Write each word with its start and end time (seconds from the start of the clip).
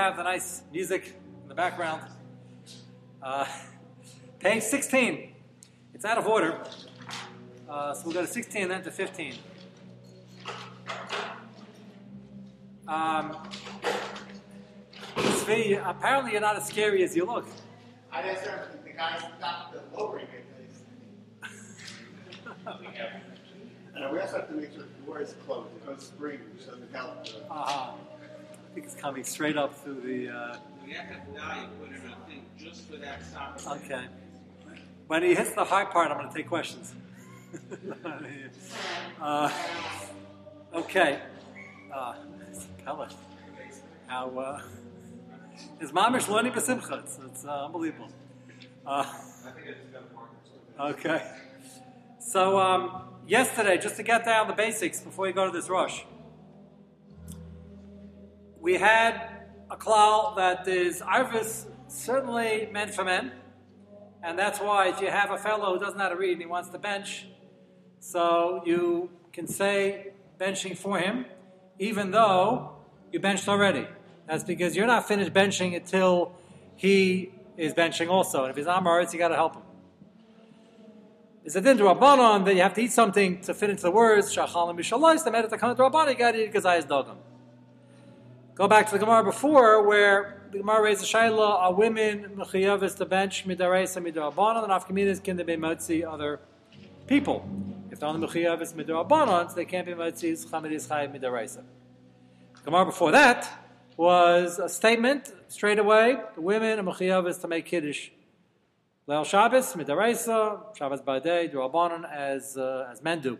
have 0.00 0.16
the 0.16 0.22
nice 0.22 0.62
music 0.72 1.14
in 1.42 1.48
the 1.48 1.54
background. 1.54 2.00
Uh, 3.22 3.46
page 4.38 4.62
16. 4.62 5.34
It's 5.92 6.06
out 6.06 6.16
of 6.16 6.26
order. 6.26 6.58
Uh, 7.68 7.92
so 7.92 8.04
we'll 8.06 8.14
go 8.14 8.22
to 8.22 8.26
16 8.26 8.62
and 8.62 8.70
then 8.70 8.82
to 8.82 8.90
15. 8.90 9.34
Um, 12.88 13.36
Zvi, 15.16 15.86
apparently 15.86 16.32
you're 16.32 16.40
not 16.40 16.56
as 16.56 16.66
scary 16.66 17.04
as 17.04 17.14
you 17.14 17.26
look. 17.26 17.46
I 18.10 18.22
just 18.22 18.46
heard 18.46 18.82
the 18.82 18.90
guy 18.92 19.18
stopped 19.18 19.74
the 19.74 19.82
lowering 19.96 20.26
it. 20.26 20.46
And 23.94 24.12
we 24.12 24.20
also 24.20 24.36
have 24.36 24.48
to 24.48 24.54
make 24.54 24.72
sure 24.72 24.84
the 24.84 25.04
door 25.04 25.20
is 25.20 25.34
closed. 25.44 25.68
There's 25.84 25.98
no 25.98 26.02
spring, 26.02 26.38
which 26.54 26.64
doesn't 26.66 26.90
help. 26.94 27.22
the- 27.26 27.52
Uh, 27.52 27.92
I 28.70 28.72
think 28.72 28.86
it's 28.86 28.94
coming 28.94 29.24
straight 29.24 29.56
up 29.56 29.74
through 29.82 30.00
the. 30.02 30.28
Uh, 30.28 30.56
We 30.86 30.92
have 30.92 31.08
to 31.08 31.32
now 31.32 31.68
put 31.80 31.88
in 31.88 31.96
a 31.96 32.16
thing 32.28 32.44
just 32.56 32.88
for 32.88 32.98
that 32.98 33.20
stop. 33.24 33.60
okay. 33.78 34.04
When 35.08 35.24
he 35.24 35.34
hits 35.34 35.52
the 35.54 35.64
high 35.64 35.84
part, 35.86 36.12
I'm 36.12 36.18
going 36.18 36.28
to 36.28 36.34
take 36.34 36.46
questions. 36.46 36.94
uh, 39.20 39.50
okay. 40.72 41.18
Uh, 41.92 42.14
Pella. 42.84 43.08
How. 44.06 44.38
Uh, 44.38 44.62
is 45.80 45.90
Loni 45.90 46.52
Basimcha. 46.52 47.00
It's, 47.00 47.18
it's 47.26 47.44
uh, 47.44 47.64
unbelievable. 47.64 48.08
Uh, 48.86 49.04
okay. 50.78 51.22
So, 52.20 52.60
um, 52.60 53.02
yesterday, 53.26 53.78
just 53.78 53.96
to 53.96 54.04
get 54.04 54.24
down 54.24 54.46
the 54.46 54.54
basics 54.54 55.00
before 55.00 55.26
you 55.26 55.32
go 55.32 55.44
to 55.46 55.52
this 55.52 55.68
Rosh, 55.68 56.02
we 58.60 58.74
had 58.74 59.28
a 59.70 59.76
klal 59.76 60.36
that 60.36 60.68
is 60.68 61.00
arvis 61.00 61.66
certainly 61.88 62.68
meant 62.72 62.94
for 62.94 63.04
men, 63.04 63.32
and 64.22 64.38
that's 64.38 64.60
why 64.60 64.88
if 64.88 65.00
you 65.00 65.08
have 65.08 65.30
a 65.30 65.38
fellow 65.38 65.72
who 65.72 65.80
doesn't 65.80 65.96
know 65.96 66.04
how 66.04 66.10
to 66.10 66.16
read 66.16 66.32
and 66.32 66.42
he 66.42 66.46
wants 66.46 66.68
to 66.68 66.78
bench, 66.78 67.26
so 68.00 68.62
you 68.66 69.10
can 69.32 69.46
say 69.46 70.12
benching 70.38 70.76
for 70.76 70.98
him, 70.98 71.24
even 71.78 72.10
though 72.10 72.72
you 73.12 73.18
benched 73.18 73.48
already. 73.48 73.86
That's 74.28 74.44
because 74.44 74.76
you're 74.76 74.86
not 74.86 75.08
finished 75.08 75.32
benching 75.32 75.74
until 75.74 76.32
he 76.76 77.32
is 77.56 77.72
benching 77.72 78.08
also, 78.08 78.44
and 78.44 78.50
if 78.50 78.56
he's 78.56 78.66
amaritz, 78.66 79.12
you 79.12 79.18
got 79.18 79.28
to 79.28 79.36
help 79.36 79.54
him. 79.54 79.62
Is 81.44 81.56
it 81.56 81.64
then 81.64 81.78
to 81.78 81.84
Rabbanon 81.84 82.44
that 82.44 82.54
you 82.54 82.60
have 82.60 82.74
to 82.74 82.82
eat 82.82 82.92
something 82.92 83.40
to 83.42 83.54
fit 83.54 83.70
into 83.70 83.82
the 83.82 83.90
words, 83.90 84.34
Shachalim 84.34 84.78
Mishalos, 84.78 85.24
the 85.24 85.30
Medit 85.30 85.48
Takana 85.48 85.74
Rabbanon, 85.74 86.10
you 86.10 86.18
got 86.18 86.32
to 86.32 86.42
eat 86.42 86.46
because 86.46 86.66
I 86.66 86.76
is 86.76 86.84
dogam. 86.84 87.16
Go 88.60 88.68
back 88.68 88.84
to 88.88 88.92
the 88.92 88.98
Gemara 88.98 89.24
before, 89.24 89.88
where 89.88 90.42
the 90.52 90.58
Gemara 90.58 90.82
raised 90.82 91.02
a 91.02 91.06
shayla: 91.06 91.48
Are 91.48 91.72
women 91.72 92.32
mechiyavis 92.36 92.94
to 92.98 93.06
bench 93.06 93.46
midareisa 93.46 94.06
midarabanan? 94.06 94.64
And 94.64 94.70
afkaminas 94.70 95.24
can 95.24 95.38
they 95.38 95.44
be 95.44 95.56
motzi 95.56 96.06
other 96.06 96.40
people? 97.06 97.48
If 97.90 98.00
they're 98.00 98.08
on 98.10 98.20
the 98.20 98.26
mechiyavis 98.26 98.74
midarabanan, 98.74 99.54
they 99.54 99.64
can't 99.64 99.86
be 99.86 99.94
motzi 99.94 100.32
chamidis 100.46 100.86
chayiv 100.86 101.18
midareisa. 101.18 101.62
The 102.56 102.64
Gemara 102.64 102.84
before 102.84 103.12
that 103.12 103.50
was 103.96 104.58
a 104.58 104.68
statement 104.68 105.32
straight 105.48 105.78
away: 105.78 106.18
the 106.34 106.42
women 106.42 106.80
are 106.80 106.82
mechiyavis 106.82 107.40
to 107.40 107.48
make 107.48 107.64
kiddush. 107.64 108.10
Leil 109.08 109.24
Shabbos 109.24 109.72
midaraisa, 109.72 110.76
Shabbos 110.76 111.00
by 111.00 111.18
day, 111.18 111.50
as 112.12 112.58
uh, 112.58 112.88
as 112.92 113.02
men 113.02 113.22
do. 113.22 113.38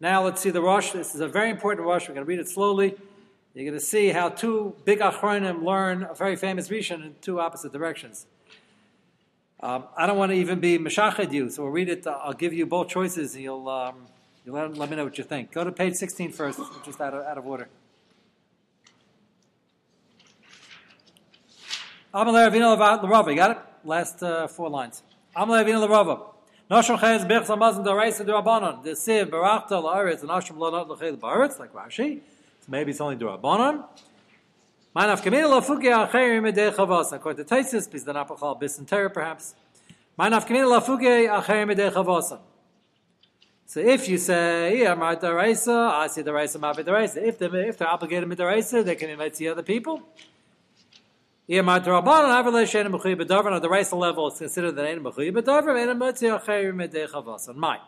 Now 0.00 0.24
let's 0.24 0.40
see 0.40 0.48
the 0.48 0.62
Rosh. 0.62 0.92
This 0.92 1.14
is 1.14 1.20
a 1.20 1.28
very 1.28 1.50
important 1.50 1.86
Rosh. 1.86 2.08
We're 2.08 2.14
going 2.14 2.24
to 2.24 2.28
read 2.30 2.40
it 2.40 2.48
slowly. 2.48 2.96
You're 3.54 3.64
going 3.64 3.78
to 3.78 3.84
see 3.84 4.08
how 4.08 4.30
two 4.30 4.76
big 4.84 5.00
achronim 5.00 5.62
learn 5.62 6.04
a 6.04 6.14
very 6.14 6.36
famous 6.36 6.68
rishon 6.70 7.04
in 7.04 7.14
two 7.20 7.38
opposite 7.38 7.70
directions. 7.70 8.26
Um, 9.60 9.84
I 9.96 10.06
don't 10.06 10.16
want 10.16 10.32
to 10.32 10.36
even 10.36 10.58
be 10.58 10.78
meshached 10.78 11.32
you, 11.32 11.50
so 11.50 11.62
we'll 11.62 11.72
read 11.72 11.90
it. 11.90 12.06
I'll 12.06 12.32
give 12.32 12.54
you 12.54 12.64
both 12.64 12.88
choices, 12.88 13.34
and 13.34 13.44
you'll 13.44 13.68
um, 13.68 14.06
you'll 14.44 14.54
let, 14.54 14.76
let 14.76 14.90
me 14.90 14.96
know 14.96 15.04
what 15.04 15.18
you 15.18 15.24
think. 15.24 15.52
Go 15.52 15.64
to 15.64 15.70
page 15.70 15.94
16 15.94 16.32
first, 16.32 16.60
just 16.84 17.00
out 17.00 17.12
of, 17.12 17.24
out 17.24 17.38
of 17.38 17.46
order. 17.46 17.68
Amalei 22.14 22.50
Ravina 22.50 22.76
Larava, 22.76 23.30
you 23.30 23.36
got 23.36 23.50
it? 23.52 23.58
Last 23.84 24.22
uh, 24.22 24.48
four 24.48 24.70
lines. 24.70 25.02
Amalei 25.36 25.64
Ravina 25.64 25.86
Larava. 25.86 26.22
Noshon 26.70 26.98
Chez 26.98 27.24
Bech 27.26 27.44
Zamazin 27.44 27.84
Daraisa 27.84 28.26
Durabanon. 28.26 28.82
The 28.82 28.90
Siv 28.90 29.26
Barachta 29.26 29.72
La'aretz 29.72 30.22
and 30.22 30.30
Ashram 30.30 30.56
Lo 30.56 30.72
Lachel 30.72 31.18
Ba'aretz, 31.18 31.58
like 31.58 31.72
Rashi. 31.72 32.20
Maybe 32.72 32.92
it's 32.92 33.02
only 33.02 33.16
Durabanon. 33.16 33.84
Manaf 34.96 35.20
Kamina 35.22 35.60
Lafuki 35.60 35.92
Acherim 35.92 36.50
Medei 36.50 36.74
Chavas. 36.74 37.12
According 37.12 37.44
to 37.44 37.54
Taisis, 37.54 37.84
because 37.84 38.02
they're 38.02 38.14
not 38.14 38.26
Pachal 38.26 38.58
Bisentera 38.58 39.12
perhaps. 39.12 39.54
Manaf 40.18 40.46
Kamina 40.46 40.80
Lafuki 40.80 41.28
Acherim 41.28 41.74
Medei 41.74 41.92
Chavas. 41.92 42.38
So 43.66 43.80
if 43.80 44.08
you 44.08 44.16
say, 44.16 44.80
yeah, 44.80 44.94
Mar 44.94 45.16
Daraisa, 45.16 45.90
I 45.90 46.06
see 46.06 46.22
the 46.22 46.30
Daraisa, 46.30 46.58
Mavi 46.58 46.82
Daraisa. 46.82 47.18
If 47.18 47.38
they're, 47.38 47.54
if 47.56 47.76
they're 47.76 47.88
obligated 47.88 48.26
with 48.26 48.38
Daraisa, 48.38 48.82
they 48.82 48.94
can 48.94 49.10
invite 49.10 49.34
the 49.34 49.48
other 49.48 49.62
people. 49.62 50.00
Yeah, 51.46 51.60
Mar 51.60 51.80
Darabanan, 51.80 52.42
Avalei 52.42 52.64
Shena 52.64 52.90
Mechuy 52.90 53.20
B'Davar, 53.20 53.52
on 53.52 53.60
the 53.60 53.68
Raisa 53.68 53.96
level, 53.96 54.28
it's 54.28 54.38
considered 54.38 54.76
that 54.76 54.86
ain't 54.86 55.02
Mechuy 55.02 55.30
B'Davar, 55.30 55.78
and 55.78 55.90
a 55.90 55.94
Motzi 55.94 56.40
Acherim 56.40 56.76
Medei 56.76 57.06
Chavas. 57.06 57.50
On 57.50 57.58
my. 57.60 57.80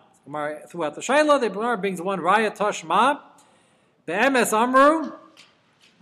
Throughout 0.69 0.95
the 0.95 1.01
Shaila, 1.01 1.41
the 1.41 1.49
Gemara 1.49 1.79
brings 1.79 2.03
one 2.03 2.19
Raya 2.19 2.55
Tashma, 2.55 3.21
Be'emes 4.07 4.53
Amru. 4.53 5.13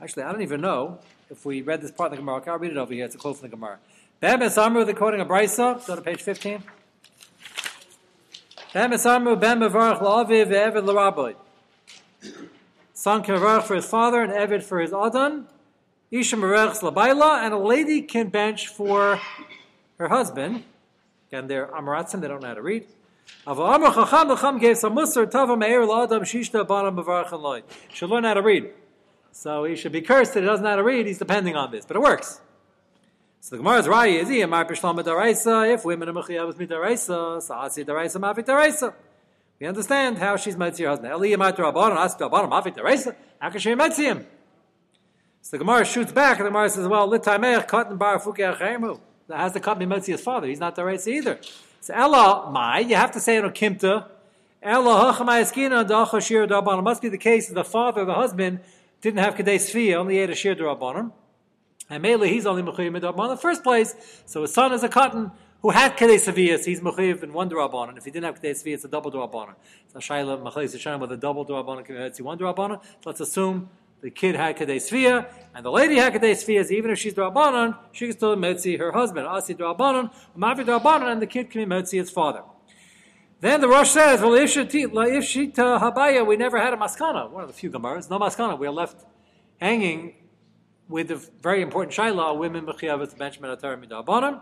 Actually, 0.03 0.25
I 0.25 0.33
don't 0.33 0.43
even 0.43 0.61
know 0.61 0.99
if 1.31 1.45
we 1.47 1.63
read 1.63 1.81
this 1.81 1.93
part 1.93 2.11
in 2.11 2.17
the 2.17 2.21
Gemara. 2.21 2.43
I'll 2.49 2.59
read 2.59 2.73
it 2.73 2.77
over 2.77 2.93
here. 2.93 3.05
It's 3.05 3.15
a 3.15 3.19
quote 3.19 3.39
from 3.39 3.49
the 3.49 3.57
Gemara. 3.57 3.79
Be'emes 4.21 4.59
Amru, 4.59 4.85
they're 4.85 4.95
quoting 4.95 5.21
a 5.21 5.25
Brisa. 5.25 5.87
Go 5.87 5.95
to 5.95 6.03
page 6.03 6.21
15. 6.21 6.65
Be'emes 8.75 9.07
Amru, 9.07 9.37
Ben 9.37 9.61
Mevarach 9.61 10.01
La'aviv, 10.01 10.47
Ve'evid 10.47 10.85
L'Rabboi. 10.85 11.37
Son 12.93 13.23
can 13.23 13.37
mevarach 13.37 13.63
for 13.63 13.77
his 13.77 13.87
father 13.87 14.23
and 14.23 14.33
Evid 14.33 14.65
for 14.65 14.81
his 14.81 14.93
Adon. 14.93 15.47
Isha 16.11 16.37
merachs 16.37 16.81
Labaila, 16.81 17.45
and 17.45 17.55
a 17.55 17.59
lady 17.59 18.03
can 18.03 18.29
bench 18.29 18.67
for 18.67 19.21
her 19.99 20.09
husband. 20.09 20.65
Again, 21.29 21.47
they're 21.47 21.69
Amaratzim, 21.69 22.21
they 22.21 22.29
don't 22.29 22.43
know 22.43 22.49
how 22.49 22.55
to 22.55 22.63
read. 22.63 22.87
Aval 23.47 23.75
Amar 23.75 23.93
Chacham 23.93 24.29
L'cham 24.29 24.59
gave 24.59 24.79
some 24.79 24.95
Musar 24.95 25.29
Tava 25.29 25.57
Meir 25.57 25.85
L'Adam 25.85 26.23
Shishta 26.23 27.33
Loi. 27.43 27.63
Should 27.93 28.11
learn 28.11 28.25
how 28.25 28.35
to 28.35 28.43
read. 28.43 28.71
So 29.33 29.65
he 29.65 29.75
should 29.77 29.93
be 29.93 30.03
cursed 30.03 30.35
that 30.35 30.41
he 30.41 30.47
doesn't 30.47 30.63
know 30.63 30.71
how 30.71 30.77
to 30.77 30.85
read. 30.85 31.07
He's 31.07 31.19
depending 31.19 31.57
on 31.57 31.71
this, 31.71 31.85
but 31.85 31.97
it 31.97 32.01
works. 32.01 32.41
So 33.41 33.57
the 33.57 33.63
Gemara's 33.63 33.89
right 33.89 34.15
is 34.15 34.29
he 34.29 34.41
Amar 34.43 34.65
Pishlam 34.65 35.03
Daraisa. 35.03 35.75
If 35.75 35.85
women 35.85 36.09
are 36.09 36.13
Mechiyah 36.13 36.47
with 36.47 36.59
Midaraisa, 36.59 37.43
Sa'asi 37.43 37.85
Daraisa 37.85 38.21
Mavik 38.21 38.47
Daraisa. 38.47 38.95
We 39.59 39.67
understand 39.67 40.19
how 40.19 40.37
she's 40.37 40.57
Mitzi 40.57 40.85
her 40.85 40.91
husband. 40.91 41.13
Eli 41.13 41.37
Yamat 41.37 41.57
Rabbanon 41.57 41.97
Ask 41.97 42.19
Rabbanon 42.19 42.51
Mavik 42.51 42.77
Daraisa. 42.77 43.17
How 43.41 43.51
can 43.51 43.59
she 43.59 43.75
Mitzi 43.75 44.05
him? 44.05 44.27
So 45.41 45.57
the 45.57 45.59
Gemara 45.59 45.85
shoots 45.85 46.13
back, 46.13 46.39
and 46.39 46.47
the 46.47 46.51
Gemara 46.51 46.71
says, 46.71 46.87
"Well, 46.87 47.09
litameich 47.09 47.67
katan 47.67 47.99
bar 47.99 48.21
achaymu." 48.21 49.01
That 49.27 49.39
has 49.39 49.53
to 49.55 49.61
cut 49.61 49.77
Mitzi 49.81 50.13
his 50.13 50.21
father. 50.21 50.47
He's 50.47 50.61
not 50.61 50.77
the 50.77 50.85
right 50.85 51.05
either. 51.05 51.41
So 51.83 51.93
Ella, 51.95 52.49
my, 52.53 52.79
you 52.79 52.95
have 52.95 53.11
to 53.11 53.19
say 53.19 53.39
it 53.39 53.45
on 53.45 53.51
Kimta. 53.51 54.07
Ella 54.63 55.13
hachamayaskina 55.13 55.89
dacha 55.89 56.21
shir 56.21 56.47
darbanon. 56.47 56.79
It 56.79 56.83
must 56.83 57.03
be 57.03 57.09
the 57.09 57.19
case 57.19 57.49
that 57.49 57.55
the 57.55 57.65
father, 57.65 58.05
the 58.05 58.15
husband, 58.15 58.61
didn't 59.01 59.19
have 59.19 59.35
kadei 59.35 59.57
sfia, 59.57 59.95
only 59.95 60.19
ate 60.19 60.31
a 60.31 60.35
shir 60.37 60.55
darbanon. 60.55 61.11
And 61.91 62.01
mainly 62.01 62.29
he's 62.29 62.47
only 62.47 62.63
mechuyev 62.63 63.01
darbanon 63.01 63.25
in 63.25 63.31
the 63.31 63.37
first 63.37 63.65
place. 63.65 64.23
So 64.27 64.43
his 64.43 64.55
son 64.55 64.73
is 64.73 64.85
a 64.85 64.89
cotton 64.89 65.33
who 65.61 65.71
had 65.71 65.97
kadei 65.97 66.21
svias. 66.21 66.65
He's 66.65 66.81
mechuyev 66.81 67.25
in 67.25 67.33
one 67.33 67.51
darbanon. 67.51 67.99
If 67.99 68.05
he 68.05 68.13
didn't 68.13 68.27
have 68.27 68.41
kadei 68.41 68.53
svias, 68.53 68.75
it's 68.75 68.85
a 68.85 68.89
double 68.89 69.11
darbanon. 69.11 69.57
So 69.93 69.99
shayla 69.99 70.41
mechayis 70.41 70.77
yishanim 70.77 71.01
with 71.01 71.11
a 71.11 71.17
double 71.17 71.45
can 71.83 72.15
see 72.15 72.23
one 72.23 72.39
darbanon. 72.39 72.81
So 72.85 72.91
let's 73.07 73.21
assume 73.21 73.69
the 74.03 74.11
kid 74.11 74.35
had 74.35 74.59
kadei 74.59 74.77
svia, 74.77 75.27
and 75.55 75.65
the 75.65 75.71
lady 75.71 75.97
had 75.97 76.13
kadei 76.13 76.33
svia. 76.33 76.69
Even 76.71 76.91
if 76.91 76.99
she's 76.99 77.15
drabanan, 77.15 77.79
she 77.93 78.09
can 78.09 78.17
still 78.17 78.37
metzi 78.37 78.79
her 78.79 78.93
husband. 78.93 79.27
Asi 79.27 79.55
drabanan, 79.55 80.13
mavi 80.37 80.67
drabanan, 80.67 81.13
and 81.13 81.23
the 81.23 81.27
kid 81.27 81.49
can 81.51 81.67
be 81.67 81.75
metzi 81.75 81.99
his 81.99 82.11
father. 82.11 82.43
Then 83.41 83.61
the 83.61 83.69
Rosh 83.69 83.91
says, 83.91 84.21
well, 84.21 84.35
if 84.35 84.51
shita 84.51 85.81
habaya, 85.81 86.25
we 86.25 86.37
never 86.37 86.59
had 86.59 86.75
a 86.75 86.77
maskana. 86.77 87.29
One 87.31 87.43
of 87.43 87.49
the 87.49 87.55
few 87.55 87.71
gemaras, 87.71 88.09
no 88.09 88.19
maskana. 88.19 88.57
We 88.59 88.69
are 88.69 88.73
left 88.73 89.05
hanging 89.61 90.15
with 90.89 91.09
the 91.09 91.17
very 91.41 91.63
important 91.63 91.97
shaila, 91.97 92.37
women 92.39 92.67
mechiyavet 92.67 93.17
benchman 93.17 93.57
atar 93.57 93.85
midabanan. 93.85 94.41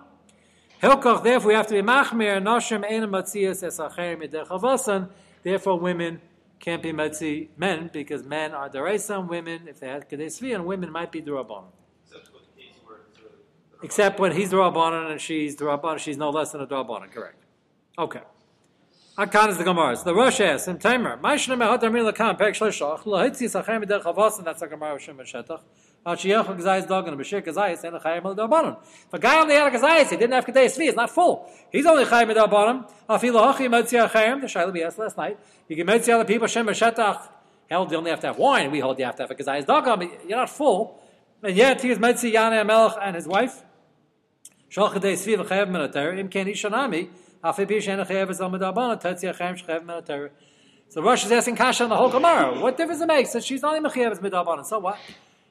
Hilkoch, 0.82 1.22
therefore, 1.22 1.48
we 1.48 1.54
have 1.54 1.66
to 1.66 1.74
be 1.74 1.82
machmir, 1.82 2.42
noshim 2.42 2.84
enam 2.90 3.10
matzias 3.10 3.62
es 3.62 3.78
acher 3.78 4.16
midechavasan. 4.22 5.10
Therefore, 5.42 5.78
women 5.78 6.20
can't 6.60 6.82
be 6.82 6.92
metzi 6.92 7.48
men 7.56 7.90
because 7.92 8.22
men 8.22 8.52
are 8.52 8.68
deraisa, 8.68 9.26
women, 9.26 9.66
if 9.66 9.80
they 9.80 9.88
had 9.88 10.08
kadei 10.08 10.54
and 10.54 10.66
women 10.66 10.92
might 10.92 11.10
be 11.10 11.22
durabon. 11.22 11.64
Except 13.82 14.20
when 14.20 14.32
he's 14.32 14.50
durabanan 14.50 15.10
and 15.10 15.20
she's 15.20 15.56
durabanan, 15.56 15.98
she's 15.98 16.18
no 16.18 16.28
less 16.28 16.52
than 16.52 16.60
a 16.60 16.66
durabanan, 16.66 17.10
correct. 17.10 17.42
Okay. 17.98 18.20
Akan 19.16 19.48
is 19.48 19.58
the 19.58 19.64
Gemara. 19.64 19.96
So 19.96 20.04
the 20.04 20.14
Rosh 20.14 20.40
asks 20.40 20.68
him, 20.68 20.78
Tamer, 20.78 21.16
Ma'ishna 21.18 21.56
mehad 21.56 21.82
amir 21.82 22.02
lakam, 22.02 22.38
pek 22.38 22.54
shleshach, 22.54 23.00
lahitzi 23.04 23.50
sachem 23.50 23.82
midech 23.82 24.02
havasan, 24.02 24.44
that's 24.44 24.60
the 24.60 24.66
Gemara 24.66 24.94
of 24.94 25.02
Shem 25.02 25.16
Shetach. 25.18 25.60
If 26.02 26.24
a 26.24 26.26
guy 29.18 29.38
only 29.38 29.54
had 29.54 29.66
a 29.66 29.70
gazayis, 29.78 30.08
he 30.08 30.16
didn't 30.16 30.32
have 30.32 30.46
kedei 30.46 30.64
svi, 30.64 30.88
it's 30.88 30.96
not 30.96 31.10
full. 31.10 31.46
He's 31.70 31.84
only 31.84 32.06
chayim 32.06 32.34
al 32.34 32.48
darbanon. 32.48 32.90
Afilu 33.06 33.52
hachi 33.52 33.68
metzia 33.68 34.08
chayim, 34.08 34.40
the 34.40 34.46
shayla 34.46 34.72
we 34.72 34.82
asked 34.82 34.98
last 34.98 35.18
night. 35.18 35.38
You 35.68 35.76
can 35.76 35.86
metzia 35.86 36.14
other 36.14 36.24
people, 36.24 36.46
shem 36.46 36.66
b'shetach. 36.66 37.28
Hell, 37.68 37.86
you 37.90 37.98
only 37.98 38.10
have 38.10 38.20
to 38.20 38.28
have 38.28 38.38
wine. 38.38 38.70
We 38.70 38.80
hold 38.80 38.98
you 38.98 39.04
have 39.04 39.16
to 39.16 39.24
have 39.24 39.30
a 39.30 39.34
gazayis 39.34 39.66
dog. 39.66 39.86
You're 40.26 40.38
not 40.38 40.48
full. 40.48 40.98
And 41.42 41.54
yet, 41.54 41.82
he 41.82 41.90
was 41.90 41.98
metzia 41.98 42.32
Yana 42.32 42.96
and 43.02 43.14
his 43.14 43.28
wife. 43.28 43.62
Shal 44.70 44.88
kedei 44.88 45.12
svi 45.12 45.36
v'chayav 45.36 45.68
min 45.68 45.82
ha-ter. 45.82 46.14
Im 46.14 46.30
ken 46.30 46.46
ishanami. 46.46 47.10
Afi 47.44 47.68
pi 47.68 47.78
shen 47.78 47.98
chayav 47.98 48.30
is 48.30 48.40
al. 48.40 48.50
Tetzia 48.50 49.34
chayim. 49.36 50.30
So 50.88 51.02
Rosh 51.02 51.26
is 51.26 51.30
asking 51.30 51.56
Kasha 51.56 51.84
on 51.84 51.90
the 51.90 51.96
whole 51.96 52.08
Gemara. 52.08 52.58
What 52.58 52.78
difference 52.78 53.02
it 53.02 53.06
makes 53.06 53.34
that 53.34 53.44
she's 53.44 53.62
only 53.62 53.80
mechayev 53.86 54.12
as 54.12 54.18
midabanan? 54.18 54.64
So 54.64 54.78
what? 54.78 54.96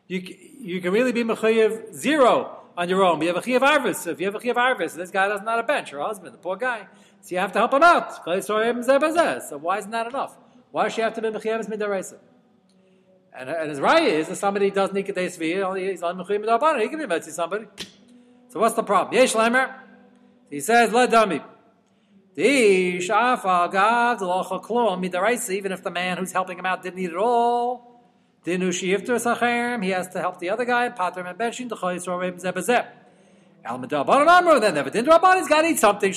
You 0.10 0.20
you 0.60 0.82
can 0.82 0.92
really 0.92 1.12
be 1.14 1.24
mechayev 1.24 1.94
zero 1.94 2.64
on 2.76 2.90
your 2.90 3.04
own. 3.04 3.22
You 3.22 3.28
have 3.28 3.38
a 3.38 3.42
chayev 3.42 3.62
arvis. 3.62 4.08
If 4.08 4.20
you 4.20 4.26
have 4.26 4.36
a 4.36 4.40
chayev 4.40 4.56
arvis, 4.56 4.96
this 4.96 5.12
guy 5.12 5.28
doesn't 5.28 5.46
have 5.48 5.60
a 5.60 5.64
bench. 5.64 5.92
Her 5.92 6.02
husband, 6.02 6.34
the 6.34 6.40
poor 6.40 6.58
guy. 6.58 6.88
So 7.22 7.36
you 7.36 7.38
have 7.38 7.52
to 7.52 7.60
help 7.60 7.74
him 7.74 7.84
out. 7.84 8.16
So 8.26 9.58
why 9.58 9.78
isn't 9.78 9.92
that 9.92 10.08
enough? 10.08 10.36
Why 10.72 10.84
does 10.86 10.94
she 10.94 11.02
have 11.02 11.14
to 11.14 11.22
be 11.22 11.30
mechayev 11.30 11.70
midaraisa? 11.70 12.18
And, 13.38 13.50
and 13.50 13.70
his 13.70 13.78
is 13.80 14.28
that 14.30 14.38
somebody 14.38 14.72
does 14.72 14.90
nikadei 14.90 15.28
svi, 15.28 15.62
only 15.64 15.92
he's 15.92 16.02
on 16.02 16.18
mechayev 16.18 16.44
midabanan. 16.44 16.82
He 16.82 16.90
can 16.90 16.98
be 16.98 17.06
metzי 17.06 17.30
somebody. 17.30 17.68
So 18.48 18.60
what's 18.60 18.74
the 18.74 18.82
problem? 18.84 19.14
Yesh 19.14 19.34
lemer. 19.34 19.76
He 20.50 20.60
says, 20.60 20.92
let 20.92 21.12
dummy. 21.12 21.42
Even 22.36 23.02
if 25.72 25.84
the 25.84 25.92
man 25.94 26.18
who's 26.18 26.32
helping 26.32 26.58
him 26.58 26.66
out 26.66 26.82
didn't 26.82 27.00
eat 27.00 27.12
it 27.12 27.16
all, 27.16 27.89
he 28.50 29.90
has 29.92 30.08
to 30.10 30.20
help 30.20 30.40
the 30.40 30.50
other 30.50 30.66
guy. 30.66 30.90
The 30.90 30.96
then 34.92 35.06
got 35.06 35.62
to 35.62 35.68
eat 35.68 35.80
something. 35.80 36.14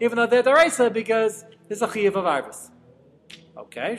Even 0.00 0.16
though 0.16 0.26
they're 0.26 0.42
the 0.42 0.50
Reisa, 0.50 0.92
because 0.92 1.44
there's 1.68 1.82
a 1.82 1.86
Chiyav 1.86 2.14
of 2.16 2.24
Arvis. 2.24 2.70
Okay, 3.56 3.96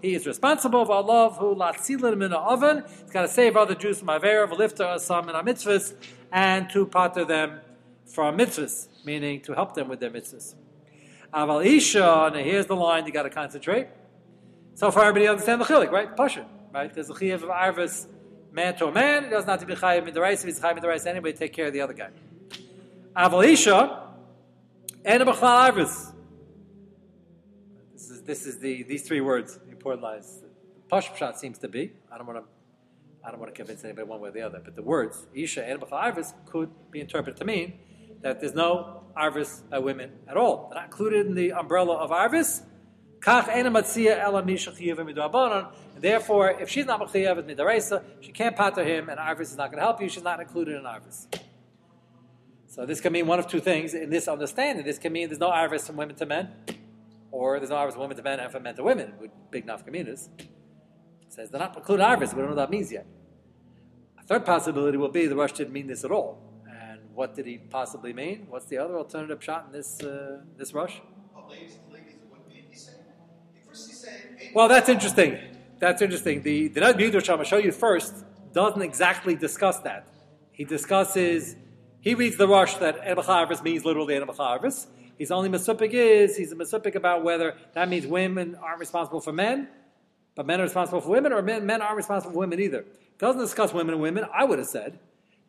he 0.00 0.14
is 0.14 0.26
responsible 0.26 0.84
for 0.86 0.92
Allah 0.92 1.30
who 1.30 1.54
latzilin 1.54 2.16
min 2.16 2.32
oven. 2.32 2.84
He's 3.02 3.10
got 3.10 3.22
to 3.22 3.28
save 3.28 3.56
other 3.56 3.74
Jews 3.74 3.98
from 3.98 4.08
Avera, 4.08 4.48
v'lifta 4.48 4.98
some 4.98 5.28
in 5.28 5.34
our 5.34 5.42
mitzvahs, 5.42 5.94
and 6.32 6.70
to 6.70 6.86
pater 6.86 7.24
them 7.24 7.60
from 8.06 8.38
mitzvahs, 8.38 8.88
meaning 9.04 9.40
to 9.42 9.52
help 9.52 9.74
them 9.74 9.88
with 9.88 10.00
their 10.00 10.10
mitzvahs. 10.10 10.54
Aval 11.34 11.64
Isha, 11.64 12.30
and 12.32 12.36
here's 12.36 12.66
the 12.66 12.76
line 12.76 13.06
you 13.06 13.12
got 13.12 13.24
to 13.24 13.30
concentrate. 13.30 13.88
So 14.74 14.90
far, 14.90 15.04
everybody 15.04 15.28
understand 15.28 15.60
the 15.60 15.64
chilik, 15.64 15.90
right? 15.90 16.16
Pasha, 16.16 16.46
right? 16.72 16.92
There's 16.92 17.10
a 17.10 17.14
chiyav 17.14 17.42
of 17.42 17.48
arvis, 17.48 18.06
man 18.52 18.76
to 18.76 18.86
a 18.86 18.92
man. 18.92 19.24
It 19.24 19.30
doesn't 19.30 19.48
have 19.48 19.60
to 19.60 19.66
be 19.66 19.74
the 20.10 20.20
rice. 20.20 20.40
If 20.40 20.46
he's 20.46 20.60
the 20.60 20.88
rice 20.88 21.06
anyway, 21.06 21.32
take 21.32 21.52
care 21.52 21.66
of 21.66 21.72
the 21.72 21.80
other 21.80 21.92
guy. 21.92 22.10
Aval 23.16 23.46
Isha, 23.46 24.02
and 25.04 25.22
a 25.22 25.26
arvis 25.26 26.12
this 27.94 28.10
is 28.10 28.22
this 28.22 28.46
is 28.46 28.58
the 28.58 28.82
these 28.82 29.02
three 29.02 29.20
words, 29.20 29.58
the 29.64 29.70
important 29.70 30.02
lines. 30.02 30.40
Pashpshat 30.92 31.36
seems 31.36 31.58
to 31.58 31.68
be. 31.68 31.92
I 32.12 32.18
don't 32.18 32.26
want 32.26 32.40
to. 32.40 32.44
I 33.26 33.30
don't 33.30 33.40
want 33.40 33.54
to 33.54 33.56
convince 33.56 33.82
anybody 33.84 34.06
one 34.06 34.20
way 34.20 34.28
or 34.28 34.32
the 34.32 34.42
other, 34.42 34.60
but 34.62 34.76
the 34.76 34.82
words 34.82 35.26
Isha 35.34 35.64
and 35.64 35.80
Arvis 35.80 36.34
could 36.44 36.70
be 36.90 37.00
interpreted 37.00 37.38
to 37.38 37.44
mean 37.46 37.78
that 38.24 38.40
there's 38.40 38.54
no 38.54 39.02
Arvis 39.14 39.68
by 39.68 39.78
women 39.78 40.10
at 40.26 40.38
all. 40.38 40.68
They're 40.70 40.80
not 40.80 40.86
included 40.86 41.26
in 41.26 41.34
the 41.34 41.52
umbrella 41.52 41.96
of 41.96 42.10
Arvis. 42.10 42.62
And 43.26 43.74
therefore, 46.02 46.50
if 46.50 46.70
she's 46.70 46.86
not 46.86 47.00
Machiyav 47.00 47.36
with 47.36 47.46
Midaresa, 47.46 48.02
she 48.20 48.32
can't 48.32 48.56
pater 48.56 48.82
him, 48.82 49.10
and 49.10 49.18
Arvis 49.18 49.42
is 49.42 49.56
not 49.56 49.70
going 49.70 49.78
to 49.78 49.84
help 49.84 50.00
you. 50.00 50.08
She's 50.08 50.24
not 50.24 50.40
included 50.40 50.76
in 50.76 50.84
Arvis. 50.84 51.26
So 52.66 52.86
this 52.86 53.00
can 53.00 53.12
mean 53.12 53.26
one 53.26 53.38
of 53.38 53.46
two 53.46 53.60
things 53.60 53.94
in 53.94 54.10
this 54.10 54.26
understanding. 54.26 54.84
This 54.84 54.98
can 54.98 55.12
mean 55.12 55.28
there's 55.28 55.38
no 55.38 55.50
Arvis 55.50 55.86
from 55.86 55.96
women 55.96 56.16
to 56.16 56.26
men, 56.26 56.50
or 57.30 57.58
there's 57.58 57.70
no 57.70 57.76
arvis 57.76 57.92
from 57.92 58.02
women 58.02 58.16
to 58.16 58.22
men 58.22 58.40
and 58.40 58.50
from 58.50 58.62
men 58.62 58.74
to 58.76 58.82
women 58.82 59.12
with 59.20 59.30
big 59.50 59.66
nafkaminas. 59.66 60.28
Says 61.28 61.50
they're 61.50 61.60
not 61.60 61.76
included 61.76 62.02
arvis, 62.02 62.32
we 62.32 62.40
don't 62.40 62.48
know 62.48 62.48
what 62.48 62.56
that 62.56 62.70
means 62.70 62.90
yet. 62.90 63.06
A 64.18 64.22
third 64.22 64.46
possibility 64.46 64.96
will 64.96 65.10
be 65.10 65.26
the 65.26 65.36
Rosh 65.36 65.52
didn't 65.52 65.72
mean 65.72 65.86
this 65.86 66.04
at 66.04 66.10
all. 66.10 66.53
What 67.14 67.34
did 67.34 67.46
he 67.46 67.58
possibly 67.58 68.12
mean? 68.12 68.46
What's 68.48 68.66
the 68.66 68.78
other 68.78 68.96
alternative 68.96 69.42
shot 69.42 69.66
in 69.66 69.72
this 69.72 70.02
uh, 70.02 70.40
this 70.56 70.74
Rosh? 70.74 70.96
Well, 74.54 74.68
that's 74.68 74.88
interesting. 74.88 75.38
That's 75.78 76.02
interesting. 76.02 76.42
The 76.42 76.68
the 76.68 76.80
Midrash 76.80 77.28
I'm 77.28 77.36
going 77.36 77.44
to 77.44 77.50
show 77.50 77.56
you 77.58 77.72
first 77.72 78.24
doesn't 78.52 78.82
exactly 78.82 79.34
discuss 79.34 79.78
that. 79.80 80.06
He 80.52 80.64
discusses, 80.64 81.56
he 82.00 82.14
reads 82.14 82.36
the 82.36 82.46
Rosh 82.46 82.74
that 82.74 82.96
Erbach 83.04 83.62
means 83.64 83.84
literally 83.84 84.14
Erbach 84.14 84.86
He's 85.18 85.30
only 85.30 85.48
Masupik 85.48 85.90
is, 85.92 86.36
he's 86.36 86.52
a 86.52 86.56
Masupik 86.56 86.94
about 86.94 87.22
whether 87.22 87.56
that 87.74 87.88
means 87.88 88.06
women 88.06 88.56
aren't 88.56 88.80
responsible 88.80 89.20
for 89.20 89.32
men, 89.32 89.68
but 90.34 90.46
men 90.46 90.60
are 90.60 90.64
responsible 90.64 91.00
for 91.00 91.10
women, 91.10 91.32
or 91.32 91.42
men, 91.42 91.66
men 91.66 91.82
aren't 91.82 91.96
responsible 91.96 92.32
for 92.32 92.38
women 92.38 92.60
either. 92.60 92.84
Doesn't 93.18 93.40
discuss 93.40 93.72
women 93.72 93.94
and 93.94 94.02
women. 94.02 94.24
I 94.32 94.44
would 94.44 94.58
have 94.58 94.68
said 94.68 94.98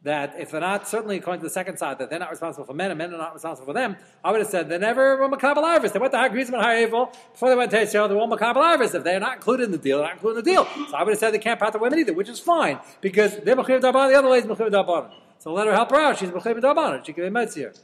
that 0.06 0.36
if 0.40 0.52
they're 0.52 0.62
not, 0.62 0.88
certainly 0.88 1.18
according 1.18 1.42
to 1.42 1.48
the 1.48 1.54
second 1.54 1.78
side, 1.78 1.98
that 1.98 2.10
they're 2.10 2.20
not 2.20 2.30
responsible 2.30 2.66
for 2.66 2.74
men 2.74 2.92
and 2.92 2.98
men 2.98 3.14
are 3.14 3.18
not 3.18 3.34
responsible 3.34 3.66
for 3.66 3.74
them, 3.74 3.98
I 4.24 4.32
would 4.32 4.40
have 4.40 4.50
said 4.50 4.70
they 4.70 4.78
never 4.78 5.18
were 5.18 5.28
Makabal 5.28 5.64
Arvis. 5.64 5.94
They 5.94 6.00
went 6.00 6.14
to 6.14 6.20
Hagrizman 6.20 6.62
Ha'evel 6.62 7.12
before 7.34 7.50
they 7.50 7.56
went 7.56 7.72
to 7.72 7.82
Israel, 7.82 8.08
they 8.08 8.16
were 8.16 8.22
Makabal 8.22 8.78
Arvis. 8.78 8.96
If 8.96 9.04
they're 9.04 9.20
not 9.20 9.36
included 9.38 9.64
in 9.64 9.72
the 9.72 9.78
deal, 9.78 9.98
they're 9.98 10.08
not 10.08 10.14
included 10.14 10.40
in 10.40 10.46
the 10.46 10.52
deal. 10.52 10.66
So 10.90 10.96
I 10.96 11.04
would 11.04 11.12
have 11.12 11.20
said 11.20 11.34
they 11.34 11.40
can't 11.40 11.60
pat 11.60 11.74
the 11.74 11.80
women 11.80 12.00
either, 12.00 12.14
which 12.14 12.30
is 12.30 12.40
fine, 12.40 12.80
because 13.02 13.38
they're 13.40 13.56
Mechiv 13.56 13.82
Darban, 13.82 14.10
the 14.12 14.18
other 14.18 14.30
is 14.36 14.46
Mechiv 14.46 14.72
Darban. 14.72 15.12
So 15.40 15.52
let 15.54 15.68
her 15.68 15.74
help 15.74 15.90
her 15.90 16.00
out. 16.00 16.18
She's 16.18 16.30
Mechiv 16.30 16.62
Darban. 16.62 17.06
She 17.06 17.12
can 17.12 17.24
be 17.24 17.30
Metzir. 17.30 17.78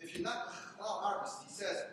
If 0.00 0.14
you're 0.16 0.24
not 0.24 0.48
Arvis, 0.80 1.44
he 1.44 1.50
says, 1.50 1.84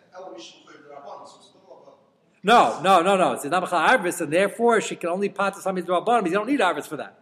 no, 2.42 2.80
no, 2.80 3.02
no, 3.02 3.16
no. 3.16 3.16
No. 3.16 3.32
It's 3.32 3.44
not 3.44 3.64
Arvis, 3.64 4.20
and 4.20 4.32
therefore 4.32 4.80
she 4.80 4.96
can 4.96 5.10
only 5.10 5.28
pot 5.28 5.54
to 5.54 5.60
somebody's 5.60 5.88
Rabbanim. 5.88 6.26
You 6.26 6.32
don't 6.32 6.46
need 6.46 6.60
Arvis 6.60 6.86
for 6.86 6.96
that. 6.96 7.18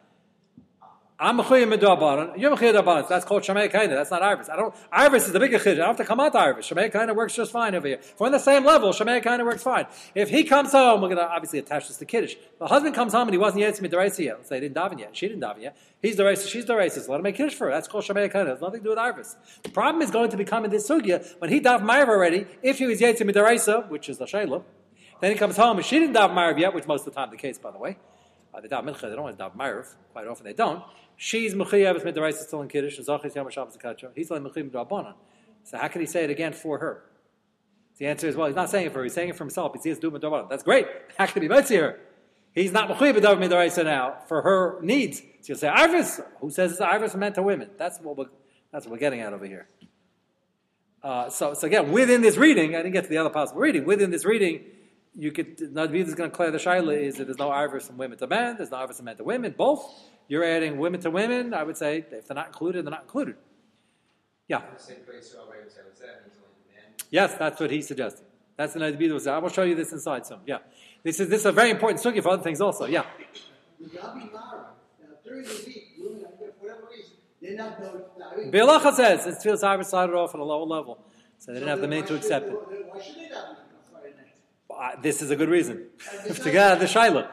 I'm 1.19 1.41
a 1.41 1.43
Mechuyim 1.43 1.75
Medabaran. 1.75 2.39
You're 2.39 2.53
a 2.53 2.57
Mechuyim 2.57 2.75
Medabaran. 2.75 3.09
That's 3.09 3.25
called 3.25 3.43
Shemay 3.43 3.73
Kaina. 3.73 3.89
That's 3.89 4.11
not 4.11 4.21
Arvis. 4.21 4.51
I 4.51 4.57
don't. 4.57 4.75
Arvis 4.93 5.25
is 5.27 5.33
the 5.33 5.41
bigger 5.41 5.59
chiddush. 5.59 5.73
I 5.73 5.77
don't 5.77 5.87
have 5.87 5.97
to 5.97 6.05
come 6.05 6.21
out 6.21 6.33
to 6.33 6.39
Arvis. 6.39 6.71
Shemay 6.71 6.93
Kaina 6.93 7.17
works 7.17 7.35
just 7.35 7.53
fine 7.53 7.75
over 7.75 7.89
here. 7.89 7.97
If 8.01 8.21
we're 8.21 8.27
on 8.27 8.33
the 8.33 8.39
same 8.39 8.67
level, 8.67 8.91
Shemay 8.91 9.25
Kaina 9.25 9.43
works 9.43 9.63
fine. 9.63 9.87
If 10.15 10.29
he 10.29 10.45
comes 10.45 10.73
home, 10.73 11.01
we're 11.01 11.09
going 11.09 11.19
to 11.19 11.27
obviously 11.27 11.59
attach 11.59 11.89
this 11.89 11.97
to 11.97 12.05
Kiddush. 12.05 12.35
The 12.59 12.67
husband 12.67 12.95
comes 12.95 13.15
home 13.15 13.29
and 13.29 13.33
he 13.33 13.39
wasn't 13.39 13.63
yet 13.63 13.77
to 13.77 13.97
race 13.97 14.21
yet. 14.21 14.37
Let's 14.37 14.51
say 14.51 14.57
he 14.57 14.61
didn't 14.69 14.77
daven 14.77 14.99
yet. 14.99 15.17
She 15.17 15.27
didn't 15.27 15.43
daven 15.43 15.63
yet. 15.63 15.79
He's 16.03 16.17
the 16.17 16.23
racist. 16.23 16.51
She's 16.51 16.67
the 16.67 16.75
racist. 16.75 17.09
Let 17.09 17.17
him 17.17 17.23
make 17.23 17.37
Kiddush 17.37 17.55
for 17.55 17.69
her. 17.69 17.73
That's 17.73 17.89
called 17.89 18.05
Shemay 18.05 18.31
Kaina. 18.31 18.49
Has 18.49 18.61
nothing 18.61 18.81
to 18.81 18.85
do 18.85 18.91
with 18.91 18.99
Arvis. 18.99 19.37
The 19.63 19.71
problem 19.71 20.03
is 20.03 20.11
going 20.11 20.29
to 20.33 20.37
become 20.37 20.67
in 20.67 20.71
this 20.71 20.87
sugya 20.87 21.27
when 21.39 21.49
he 21.49 21.63
daven 21.63 21.85
Ma'av 21.85 22.09
already. 22.09 22.47
If 22.63 22.77
he 22.77 22.85
was 22.85 23.01
yet 23.01 23.17
to 23.17 23.25
Midaraisa, 23.25 23.89
which 23.89 24.11
is 24.11 24.19
the 24.19 24.27
Shayla, 24.27 24.63
then 25.23 25.33
he 25.33 25.39
comes 25.39 25.57
home 25.57 25.79
and 25.79 25.87
she 25.87 25.99
didn't 25.99 26.15
daven 26.15 26.35
Ma'av 26.35 26.59
yet, 26.59 26.75
which 26.75 26.87
most 26.87 27.07
of 27.07 27.15
the 27.15 27.19
time 27.19 27.31
the 27.31 27.39
case, 27.39 27.57
by 27.57 27.71
the 27.71 27.79
way. 27.79 27.97
Uh, 28.57 28.61
they 28.61 28.69
daven 28.69 28.85
Mincha. 28.85 29.03
They 29.03 29.11
don't 29.11 29.19
always 29.19 29.37
daven 29.37 29.57
Ma'av. 29.57 29.95
Quite 30.13 30.27
often 30.27 30.47
they 30.47 30.53
don't. 30.53 30.83
She's 31.17 31.55
mechiyav 31.55 32.03
with 32.05 32.15
the 32.15 32.33
still 32.33 32.63
in 32.63 32.69
kiddush. 32.69 32.99
and 32.99 33.07
Zachis 33.07 33.35
yom 33.35 33.51
shabbos 33.51 33.77
kacha. 33.77 34.11
He's 34.15 34.31
like 34.31 34.43
mechiyav 34.43 34.71
rabbanon. 34.71 35.15
So 35.65 35.79
how 35.79 35.89
can 35.89 36.01
he 36.01 36.07
say 36.07 36.25
it 36.25 36.31
again 36.31 36.53
for 36.53 36.79
her? 36.79 37.05
The 37.99 38.07
answer 38.07 38.29
is 38.29 38.37
well, 38.37 38.47
he's 38.47 38.57
not 38.57 38.71
saying 38.71 38.87
it 38.87 38.93
for 38.93 38.99
her. 38.99 39.05
He's 39.05 39.15
saying 39.15 39.31
it 39.31 39.37
for 39.37 39.45
himself. 39.45 39.73
He 39.75 39.81
sees 39.81 39.99
doing 39.99 40.21
rabbanon. 40.21 40.49
That's 40.49 40.63
great. 40.63 40.87
How 41.19 41.27
can 41.27 41.43
he 41.43 41.49
be 41.49 41.63
here? 41.63 42.01
He's 42.55 42.73
not 42.73 42.89
mechiyav 42.89 43.15
with 43.15 43.23
the 43.23 43.85
now 43.85 44.19
for 44.29 44.43
her 44.43 44.81
needs. 44.83 45.19
So 45.19 45.53
you'll 45.53 45.59
say 45.59 45.69
Arvis. 45.69 46.21
Who 46.41 46.51
says 46.51 46.73
it's 46.73 46.81
Arvis 46.81 47.15
meant 47.15 47.35
to 47.37 47.43
women? 47.43 47.71
That's 47.77 47.99
what 48.01 48.17
we're 48.17 48.27
that's 48.73 48.87
what 48.87 48.93
we're 48.93 48.99
getting 48.99 49.21
at 49.21 49.33
over 49.33 49.47
here. 49.47 49.69
Uh, 51.03 51.31
so, 51.31 51.55
so 51.55 51.67
again, 51.67 51.93
within 51.93 52.21
this 52.21 52.37
reading, 52.37 52.75
I 52.75 52.79
didn't 52.79 52.93
get 52.93 53.05
to 53.05 53.11
the 53.11 53.19
other 53.19 53.31
possible 53.31 53.61
reading. 53.61 53.85
Within 53.85 54.11
this 54.11 54.25
reading, 54.25 54.65
you 55.19 55.33
could 55.33 55.57
Nadvid 55.59 56.07
is 56.07 56.15
going 56.15 56.31
to 56.31 56.37
clear 56.37 56.51
the 56.51 56.59
shaila 56.59 56.97
is 56.97 57.17
that 57.17 57.27
there's 57.27 57.39
no 57.39 57.49
Arvis 57.49 57.83
from 57.83 57.97
women 57.97 58.19
to 58.19 58.27
men, 58.27 58.57
there's 58.57 58.71
no 58.71 58.79
Arvis 58.79 58.97
from 58.97 59.07
men 59.07 59.17
to 59.17 59.25
women, 59.25 59.55
both. 59.57 59.85
You're 60.29 60.45
adding 60.45 60.79
women 60.79 61.01
to 61.03 61.11
women. 61.11 61.55
I 61.55 61.63
would 61.63 61.77
say 61.77 62.05
if 62.11 62.27
they're 62.27 62.35
not 62.35 62.49
included, 62.49 62.85
they're 62.85 62.91
not 62.91 63.03
included. 63.03 63.37
Yeah. 64.49 64.63
Yes, 67.11 67.35
that's 67.35 67.61
what 67.61 67.71
he 67.71 67.83
suggested. 67.83 68.25
That's 68.57 68.75
the 68.75 68.83
idea. 68.83 69.33
I 69.33 69.39
will 69.39 69.49
show 69.49 69.63
you 69.63 69.75
this 69.75 69.93
inside 69.93 70.27
soon. 70.27 70.41
Yeah. 70.47 70.59
This 71.03 71.21
is 71.21 71.29
this 71.29 71.41
is 71.41 71.47
a 71.47 71.53
very 71.53 71.71
important 71.71 72.01
sugi 72.01 72.23
for 72.23 72.31
other 72.31 72.43
things 72.43 72.61
also. 72.61 72.87
Yeah. 72.87 73.05
Bilacha 78.51 78.93
says 78.95 79.27
it's 79.27 79.45
feels 79.45 79.63
Harvard 79.63 79.87
started 79.87 80.17
off 80.17 80.35
at 80.35 80.41
a 80.41 80.45
lower 80.45 80.65
level, 80.65 80.99
so 81.39 81.53
they 81.53 81.59
didn't 81.59 81.69
have 81.69 81.81
the 81.81 81.89
money 81.89 82.03
to 82.03 82.17
accept 82.17 82.49
it. 82.49 83.66
Uh, 84.79 84.91
this 85.01 85.23
is 85.23 85.31
a 85.31 85.37
good 85.37 85.49
reason 85.49 85.87
to 86.27 86.51
get 86.51 86.57
out 86.57 86.73
of 86.75 86.81
the 86.81 86.87
shaila. 86.87 87.29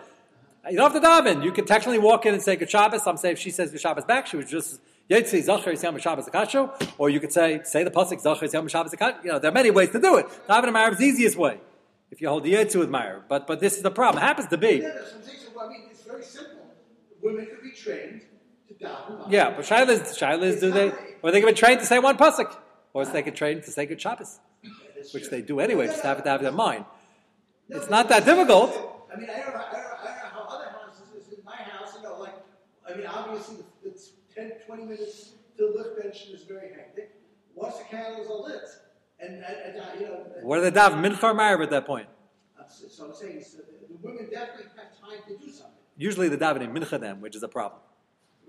You 0.69 0.77
don't 0.77 0.93
have 0.93 1.01
to 1.01 1.07
daven. 1.07 1.43
You 1.43 1.51
can 1.51 1.65
technically 1.65 1.99
walk 1.99 2.25
in 2.25 2.33
and 2.33 2.41
say 2.41 2.55
good 2.55 2.69
Shabbos. 2.69 3.03
Some 3.03 3.17
say 3.17 3.31
if 3.31 3.39
she 3.39 3.51
says 3.51 3.71
good 3.71 3.81
Shabbos 3.81 4.05
back, 4.05 4.27
she 4.27 4.37
would 4.37 4.47
just 4.47 4.79
Yetzi 5.09 5.43
Zachar 5.43 5.71
Yisam 5.71 5.99
Shabbos 5.99 6.25
Akasho, 6.27 6.71
or 6.97 7.09
you 7.09 7.19
could 7.19 7.33
say 7.33 7.61
say 7.65 7.83
the 7.83 7.91
pasuk 7.91 8.21
Zachar 8.21 8.45
Yisam 8.45 8.69
Shabbos 8.69 8.93
Akasho. 8.93 9.23
You 9.25 9.31
know 9.33 9.39
there 9.39 9.51
are 9.51 9.53
many 9.53 9.71
ways 9.71 9.89
to 9.91 9.99
do 9.99 10.15
it. 10.17 10.27
Daven 10.47 10.73
Arab 10.73 10.93
is 10.93 10.99
the 10.99 11.05
easiest 11.05 11.35
way. 11.37 11.59
if 12.11 12.21
you 12.21 12.29
hold 12.29 12.43
the 12.43 12.53
Yetzu 12.53 12.79
with 12.79 12.89
Meyer. 12.89 13.23
But 13.27 13.45
but 13.45 13.59
this 13.59 13.75
is 13.75 13.83
the 13.83 13.91
problem. 13.91 14.23
It 14.23 14.27
happens 14.27 14.47
to 14.49 14.57
be. 14.57 14.75
Yeah, 14.75 14.87
I'm 14.87 15.23
saying. 15.23 15.39
Well, 15.53 15.65
I 15.65 15.69
mean, 15.69 15.81
it's 15.91 16.03
very 16.03 16.23
simple. 16.23 16.65
Women 17.21 17.45
could 17.47 17.61
be 17.61 17.71
trained 17.71 18.21
to 18.69 18.73
daven. 18.73 19.25
Yeah, 19.29 19.49
but 19.55 19.65
Shilas, 19.65 19.99
Shilas, 20.17 20.61
do 20.61 20.71
they, 20.71 20.93
or 21.21 21.31
they 21.31 21.41
can 21.41 21.49
be 21.49 21.55
trained 21.55 21.79
to 21.81 21.85
say 21.85 21.99
one 21.99 22.17
pasuk, 22.17 22.55
or 22.93 23.05
they 23.05 23.21
can 23.21 23.33
train 23.33 23.61
to 23.61 23.71
say 23.71 23.85
good 23.85 23.99
Shabbos, 23.99 24.39
which 25.13 25.29
they 25.29 25.41
do 25.41 25.59
anyway. 25.59 25.87
Just 25.87 26.03
have 26.03 26.19
it 26.19 26.23
to 26.23 26.29
have 26.29 26.41
it 26.41 26.47
in 26.47 26.55
mind. 26.55 26.85
No, 27.69 27.77
It's 27.77 27.89
not 27.89 28.09
that 28.09 28.25
difficult. 28.25 28.71
I 29.13 29.17
mean, 29.19 29.29
I 29.29 29.39
don't 29.39 29.53
know. 29.53 29.59
I 29.59 29.71
don't, 29.71 29.83
know- 29.83 29.97
I 30.01 30.05
don't 30.05 30.15
know 30.15 30.29
how 30.33 30.55
other 30.55 30.69
houses 30.69 31.27
is. 31.27 31.33
In 31.37 31.43
my 31.45 31.55
house, 31.55 31.95
you 31.95 32.03
know, 32.03 32.19
like, 32.19 32.35
I 32.89 32.95
mean, 32.97 33.07
obviously, 33.07 33.57
it's 33.85 34.11
10, 34.35 34.51
20 34.65 34.83
minutes 34.83 35.29
to 35.57 35.71
the 35.73 35.77
lift 35.83 36.01
bench 36.01 36.27
is 36.33 36.43
very 36.43 36.69
hectic. 36.75 37.15
Once 37.55 37.77
the 37.77 37.83
candles 37.85 38.27
are 38.27 38.41
lit, 38.49 38.63
and, 39.19 39.35
and, 39.35 39.43
and 39.45 39.79
uh, 39.79 39.83
you 39.99 40.05
know, 40.07 40.25
What 40.41 40.59
are 40.59 40.61
they 40.69 40.71
daven? 40.71 41.01
Mincha 41.05 41.23
or 41.23 41.33
Meyer 41.33 41.61
at 41.61 41.69
that 41.69 41.85
point? 41.85 42.07
so 42.67 43.05
I'm 43.05 43.13
saying 43.13 43.37
that 43.39 43.89
the 43.89 43.95
women 44.01 44.27
definitely 44.31 44.65
have 44.75 44.99
time 44.99 45.19
to 45.27 45.37
do 45.37 45.51
something, 45.51 45.73
Usually 45.97 46.27
the 46.27 46.37
davening 46.37 46.73
mincha 46.75 46.99
them, 46.99 47.21
which 47.21 47.35
is 47.35 47.43
a 47.43 47.47
problem. 47.47 47.81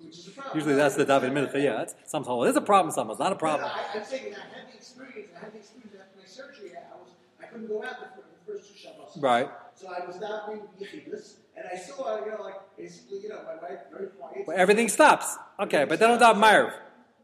which 0.02 0.16
is 0.18 0.28
a 0.28 0.30
problem. 0.30 0.56
Usually 0.56 0.74
that's 0.74 0.94
the 0.96 1.04
davening 1.04 1.32
mincha. 1.32 1.62
Yeah, 1.62 1.76
that's 1.76 1.94
some 2.06 2.24
it 2.24 2.48
is 2.48 2.56
a 2.56 2.60
problem. 2.62 2.92
Some 2.92 3.10
it's 3.10 3.18
not 3.20 3.32
a 3.32 3.36
problem. 3.36 3.68
I, 3.70 3.98
I'm 3.98 4.04
saying 4.04 4.34
I 4.34 4.56
had 4.56 4.68
the 4.72 4.76
experience. 4.76 5.28
I 5.36 5.44
had 5.44 5.52
the 5.52 5.58
experience 5.58 5.94
after 6.00 6.16
my 6.18 6.24
surgery. 6.24 6.70
I 6.74 6.96
was 6.96 7.10
I 7.42 7.46
couldn't 7.46 7.68
go 7.68 7.84
out 7.84 8.00
the 8.00 8.33
first 8.46 8.68
two 8.68 8.78
Shabbos. 8.78 9.16
Right. 9.18 9.48
So 9.74 9.88
I 9.88 10.06
was 10.06 10.16
davening 10.16 10.62
yechidus, 10.80 11.36
and 11.56 11.66
I 11.72 11.76
saw 11.76 12.24
you 12.24 12.30
know 12.30 12.42
like 12.42 12.54
basically 12.76 13.20
you 13.20 13.28
know 13.28 13.40
my 13.44 13.56
wife 13.56 13.80
very 13.90 14.08
quiet. 14.08 14.46
Well, 14.46 14.56
everything 14.56 14.88
stops. 14.88 15.36
Okay, 15.58 15.84
but 15.84 15.98
then 15.98 16.10
don't 16.10 16.20
daven 16.20 16.38
Meyer. 16.38 16.74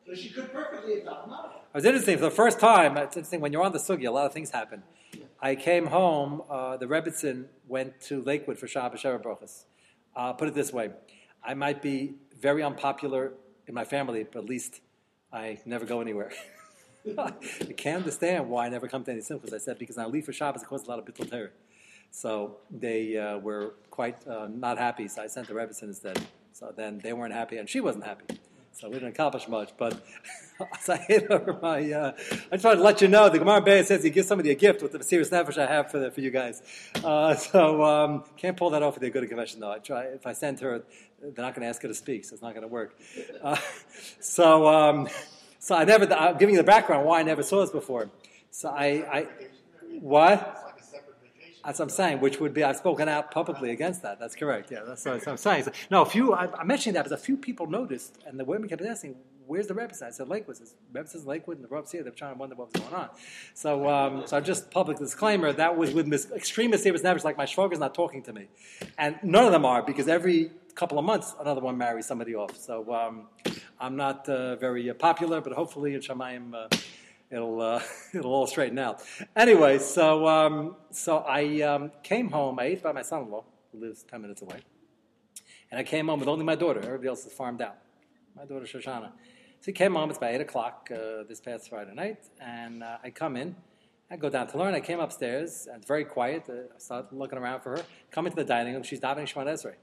So 0.07 0.15
she 0.15 0.31
could 0.31 0.53
perfectly 0.53 0.97
have 0.97 1.05
done 1.05 1.31
it. 1.31 1.75
Was 1.75 1.85
interesting. 1.85 2.17
For 2.17 2.25
the 2.25 2.31
first 2.31 2.59
time, 2.59 2.97
it's 2.97 3.17
interesting 3.17 3.41
when 3.41 3.53
you're 3.53 3.63
on 3.63 3.73
the 3.73 3.79
sugi, 3.79 4.09
a 4.09 4.11
lot 4.11 4.27
of 4.27 4.33
things 4.33 4.51
happen. 4.51 4.83
I 5.41 5.55
came 5.55 5.87
home. 5.87 6.43
Uh, 6.51 6.77
the 6.77 6.87
Rebbitzin 6.87 7.47
went 7.69 8.01
to 8.03 8.21
Lakewood 8.21 8.59
for 8.59 8.67
Shabbos 8.67 9.01
Sheva 9.01 9.23
Brochus. 9.23 9.65
Uh, 10.17 10.33
put 10.33 10.49
it 10.49 10.55
this 10.55 10.73
way: 10.73 10.91
I 11.45 11.55
might 11.55 11.81
be 11.81 12.15
very 12.41 12.63
unpopular 12.63 13.33
in 13.67 13.75
my 13.75 13.85
family, 13.85 14.25
but 14.25 14.41
at 14.41 14.47
least 14.47 14.81
I 15.33 15.61
never 15.65 15.87
go 15.87 16.01
anywhere. 16.01 16.33
I 17.19 17.33
can't 17.77 17.99
understand 17.99 18.49
why 18.49 18.67
I 18.67 18.69
never 18.69 18.89
come 18.89 19.05
to 19.05 19.11
any 19.11 19.21
simchas. 19.21 19.55
I 19.55 19.59
said 19.59 19.79
because 19.79 19.99
I 19.99 20.07
leave 20.07 20.27
for 20.27 20.33
Shabbos, 20.33 20.63
it 20.63 20.67
causes 20.67 20.87
a 20.87 20.91
lot 20.91 20.99
of 20.99 21.05
bittul 21.05 21.31
terror. 21.31 21.53
So 22.11 22.59
they 22.71 23.17
uh, 23.17 23.39
were 23.39 23.75
quite 23.91 24.27
uh, 24.27 24.49
not 24.51 24.79
happy. 24.79 25.09
So 25.09 25.23
I 25.23 25.27
sent 25.29 25.49
the 25.49 25.55
Rebbitzin 25.55 25.85
instead. 25.85 26.21
So 26.53 26.73
then 26.77 26.99
they 27.03 27.13
weren't 27.13 27.33
happy, 27.33 27.57
and 27.57 27.69
she 27.69 27.81
wasn't 27.81 28.05
happy. 28.05 28.39
So 28.73 28.89
we 28.89 28.95
didn't 28.95 29.11
accomplish 29.11 29.49
much. 29.49 29.73
But 29.79 30.03
I 30.89 30.97
hit 30.97 31.31
over 31.31 31.59
my. 31.63 31.91
Uh, 31.91 32.13
I 32.51 32.57
just 32.57 32.65
wanted 32.65 32.79
to 32.79 32.83
let 32.83 33.01
you 33.01 33.09
know 33.09 33.29
the 33.29 33.39
Gemara 33.39 33.61
Bay 33.61 33.83
says 33.83 34.03
he 34.03 34.11
gives 34.11 34.29
somebody 34.29 34.51
a 34.51 34.55
gift 34.55 34.83
with 34.83 34.93
the 34.93 35.03
serious 35.03 35.31
nefesh 35.31 35.59
I 35.59 35.67
have 35.67 35.91
for 35.91 35.99
the, 35.99 36.11
for 36.11 36.21
you 36.21 36.31
guys. 36.31 36.63
Uh, 37.03 37.35
so 37.35 37.83
um, 37.85 38.25
can't 38.37 38.57
pull 38.57 38.71
that 38.71 38.83
off 38.83 38.95
with 38.95 39.05
a 39.05 39.11
good 39.11 39.27
convention 39.29 39.61
though. 39.61 39.73
I 39.73 39.79
try 39.79 40.03
if 40.05 40.27
I 40.27 40.33
send 40.33 40.61
her, 40.61 40.83
they're 41.21 41.45
not 41.45 41.55
going 41.55 41.63
to 41.63 41.69
ask 41.69 41.81
her 41.83 41.89
to 41.89 41.95
speak, 41.95 42.25
so 42.25 42.35
it's 42.35 42.43
not 42.43 42.55
going 42.55 42.63
to 42.63 42.69
work. 42.69 42.99
Uh, 43.43 43.57
so 44.21 44.67
um, 44.69 45.09
so 45.61 45.77
I 45.77 45.85
never. 45.85 46.13
I'm 46.13 46.37
giving 46.37 46.57
you 46.57 46.61
the 46.61 46.65
background 46.65 47.07
why 47.07 47.21
I 47.21 47.23
never 47.23 47.45
saw 47.45 47.61
this 47.61 47.71
before. 47.71 48.11
So 48.51 48.69
I, 48.71 48.87
I 49.19 49.29
what? 50.01 50.57
That's 51.65 51.79
what 51.79 51.85
I'm 51.85 51.91
saying, 51.91 52.21
which 52.21 52.41
would 52.41 52.55
be, 52.55 52.65
I've 52.65 52.79
spoken 52.79 53.07
out 53.07 53.31
publicly 53.31 53.71
against 53.71 54.01
that. 54.03 54.19
That's 54.19 54.35
correct. 54.35 54.71
Yeah, 54.73 54.81
that's, 54.87 55.05
what 55.05 55.29
I'm 55.29 55.37
saying. 55.37 55.65
So, 55.65 55.73
no, 55.91 56.01
a 56.01 56.07
few, 56.07 56.33
I, 56.33 56.49
I'm 56.59 56.67
mentioning 56.67 56.95
that 56.95 57.05
because 57.05 57.21
a 57.21 57.23
few 57.23 57.37
people 57.37 57.67
noticed, 57.67 58.17
and 58.27 58.41
the 58.41 58.47
women 58.47 58.67
kept 58.67 58.81
asking, 58.81 59.17
where's 59.47 59.67
the 59.67 59.75
Rebbe? 59.75 59.93
I 60.03 60.11
said, 60.11 60.29
Lakewood. 60.29 60.57
I 60.57 60.65
said, 60.65 60.77
Rebbe 60.93 61.09
says 61.09 61.27
Lakewood, 61.27 61.59
and 61.59 61.65
the 61.65 61.69
Rebbe's 61.69 61.93
here. 61.93 62.03
They're 62.03 62.13
trying 62.13 62.35
to 62.35 62.39
wonder 62.39 62.55
what 62.55 62.73
was 62.73 62.83
going 62.83 62.95
on. 62.95 63.11
So, 63.53 63.89
um, 63.91 64.23
so 64.27 64.41
just 64.41 64.71
public 64.71 64.97
disclaimer, 64.99 65.53
that 65.53 65.77
was 65.77 65.93
with 65.93 66.07
mis- 66.07 66.31
extreme 66.31 66.71
mysterious 66.71 67.03
neighbors, 67.03 67.25
like 67.25 67.37
my 67.37 67.45
is 67.45 67.79
not 67.79 67.95
talking 67.95 68.23
to 68.23 68.33
me. 68.33 68.47
And 68.97 69.19
none 69.23 69.45
of 69.45 69.53
them 69.53 69.67
are, 69.67 69.83
because 69.83 70.09
every 70.09 70.53
couple 70.75 70.99
of 70.99 71.05
months, 71.05 71.35
another 71.41 71.61
one 71.61 71.77
marries 71.77 72.07
somebody 72.07 72.35
off. 72.35 72.57
So 72.57 72.95
um, 72.95 73.27
I'm 73.81 73.97
not 73.97 74.29
uh, 74.29 74.57
very 74.57 74.91
uh, 74.91 74.95
popular, 74.95 75.41
but 75.41 75.55
hopefully 75.55 75.95
in 75.95 76.01
Shamayim, 76.01 76.55
uh, 76.55 76.69
it'll 77.31 77.81
it'll 78.15 78.33
all 78.33 78.47
straighten 78.47 78.79
out. 78.79 79.03
Anyway, 79.35 79.79
so 79.79 80.29
um, 80.29 80.77
so 80.91 81.19
I 81.19 81.63
um, 81.63 81.91
came 82.03 82.31
home. 82.31 82.59
I 82.59 82.65
ate 82.65 82.83
by 82.83 82.93
my 82.93 83.03
son-in-law, 83.03 83.45
who 83.73 83.81
lives 83.81 84.03
ten 84.03 84.21
minutes 84.21 84.43
away, 84.43 84.59
and 85.71 85.81
I 85.81 85.83
came 85.83 86.09
home 86.09 86.21
with 86.21 86.29
only 86.29 86.45
my 86.45 86.57
daughter. 86.57 86.81
Everybody 86.81 87.09
else 87.09 87.25
is 87.25 87.33
farmed 87.33 87.63
out. 87.63 87.79
My 88.37 88.45
daughter 88.45 88.67
Shoshana. 88.67 89.13
So 89.61 89.67
he 89.67 89.73
came 89.73 89.95
home. 89.95 90.11
It's 90.11 90.19
about 90.19 90.35
eight 90.35 90.41
o'clock 90.43 90.91
uh, 90.95 91.25
this 91.29 91.41
past 91.41 91.71
Friday 91.71 91.95
night, 91.95 92.19
and 92.41 92.83
uh, 92.83 92.99
I 93.03 93.11
come 93.11 93.37
in. 93.37 93.57
I 94.13 94.17
go 94.17 94.29
down 94.29 94.49
to 94.49 94.59
learn. 94.59 94.75
I 94.75 94.81
came 94.81 94.99
upstairs. 94.99 95.69
And 95.69 95.77
it's 95.77 95.87
very 95.87 96.05
quiet. 96.05 96.45
Uh, 96.49 96.75
I 96.75 96.79
started 96.79 97.13
looking 97.13 97.39
around 97.39 97.61
for 97.61 97.77
her. 97.77 97.85
Come 98.11 98.27
into 98.27 98.37
the 98.37 98.45
dining 98.45 98.75
room. 98.75 98.83
She's 98.83 99.01
davening 99.01 99.33
Shemon 99.33 99.47
Esrei. 99.47 99.75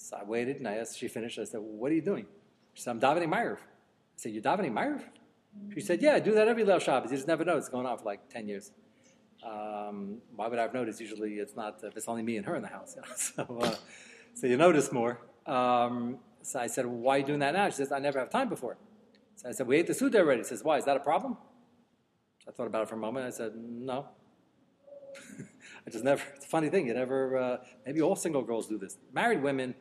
So 0.00 0.16
I 0.16 0.24
waited, 0.24 0.56
and 0.56 0.66
I 0.66 0.76
asked. 0.76 0.98
She 0.98 1.08
finished. 1.08 1.38
I 1.38 1.44
said, 1.44 1.60
"What 1.60 1.92
are 1.92 1.94
you 1.94 2.00
doing?" 2.00 2.26
She 2.72 2.82
said, 2.82 2.92
"I'm 2.92 3.00
davening 3.00 3.28
Ma'ariv." 3.28 3.58
I 3.58 4.16
said, 4.16 4.32
"You're 4.32 4.42
davening 4.42 4.72
Ma'ariv?" 4.72 5.02
She 5.74 5.80
said, 5.80 6.00
"Yeah, 6.00 6.14
I 6.14 6.20
do 6.20 6.32
that 6.32 6.48
every 6.48 6.64
Leil 6.64 6.80
Shabbos. 6.80 7.10
You 7.10 7.18
just 7.18 7.28
never 7.28 7.44
know. 7.44 7.58
It's 7.58 7.68
going 7.68 7.86
on 7.86 7.98
for 7.98 8.04
like 8.04 8.28
ten 8.30 8.48
years." 8.48 8.72
Um, 9.44 10.18
why 10.34 10.48
would 10.48 10.58
I 10.58 10.62
have 10.62 10.72
noticed? 10.72 11.00
Usually, 11.00 11.34
it's 11.34 11.54
not. 11.54 11.84
If 11.84 11.96
it's 11.98 12.08
only 12.08 12.22
me 12.22 12.38
and 12.38 12.46
her 12.46 12.56
in 12.56 12.62
the 12.62 12.68
house, 12.68 12.94
you 12.96 13.02
know? 13.02 13.08
so 13.14 13.58
uh, 13.60 13.74
so 14.34 14.46
you 14.46 14.56
notice 14.56 14.90
more. 14.90 15.20
Um, 15.44 16.18
so 16.42 16.60
I 16.60 16.66
said, 16.66 16.86
well, 16.86 16.96
"Why 16.96 17.16
are 17.16 17.18
you 17.18 17.26
doing 17.26 17.40
that 17.40 17.52
now?" 17.52 17.68
She 17.68 17.76
says, 17.76 17.92
"I 17.92 17.98
never 17.98 18.18
have 18.18 18.30
time 18.30 18.48
before." 18.48 18.78
So 19.36 19.50
I 19.50 19.52
said, 19.52 19.66
"We 19.66 19.76
ate 19.76 19.86
the 19.86 19.94
suda 19.94 20.18
already." 20.20 20.42
She 20.44 20.48
says, 20.48 20.64
"Why? 20.64 20.78
Is 20.78 20.86
that 20.86 20.96
a 20.96 21.00
problem?" 21.00 21.36
I 22.48 22.52
thought 22.52 22.68
about 22.68 22.82
it 22.84 22.88
for 22.88 22.94
a 22.94 23.04
moment. 23.06 23.26
I 23.26 23.30
said, 23.30 23.52
"No." 23.54 24.08
I 25.86 25.90
just 25.90 26.04
never. 26.04 26.22
It's 26.36 26.46
a 26.46 26.48
funny 26.48 26.70
thing. 26.70 26.86
You 26.86 26.94
never. 26.94 27.36
Uh, 27.36 27.56
maybe 27.84 28.00
all 28.00 28.16
single 28.16 28.42
girls 28.42 28.66
do 28.66 28.78
this. 28.78 28.96
Married 29.12 29.42
women 29.42 29.74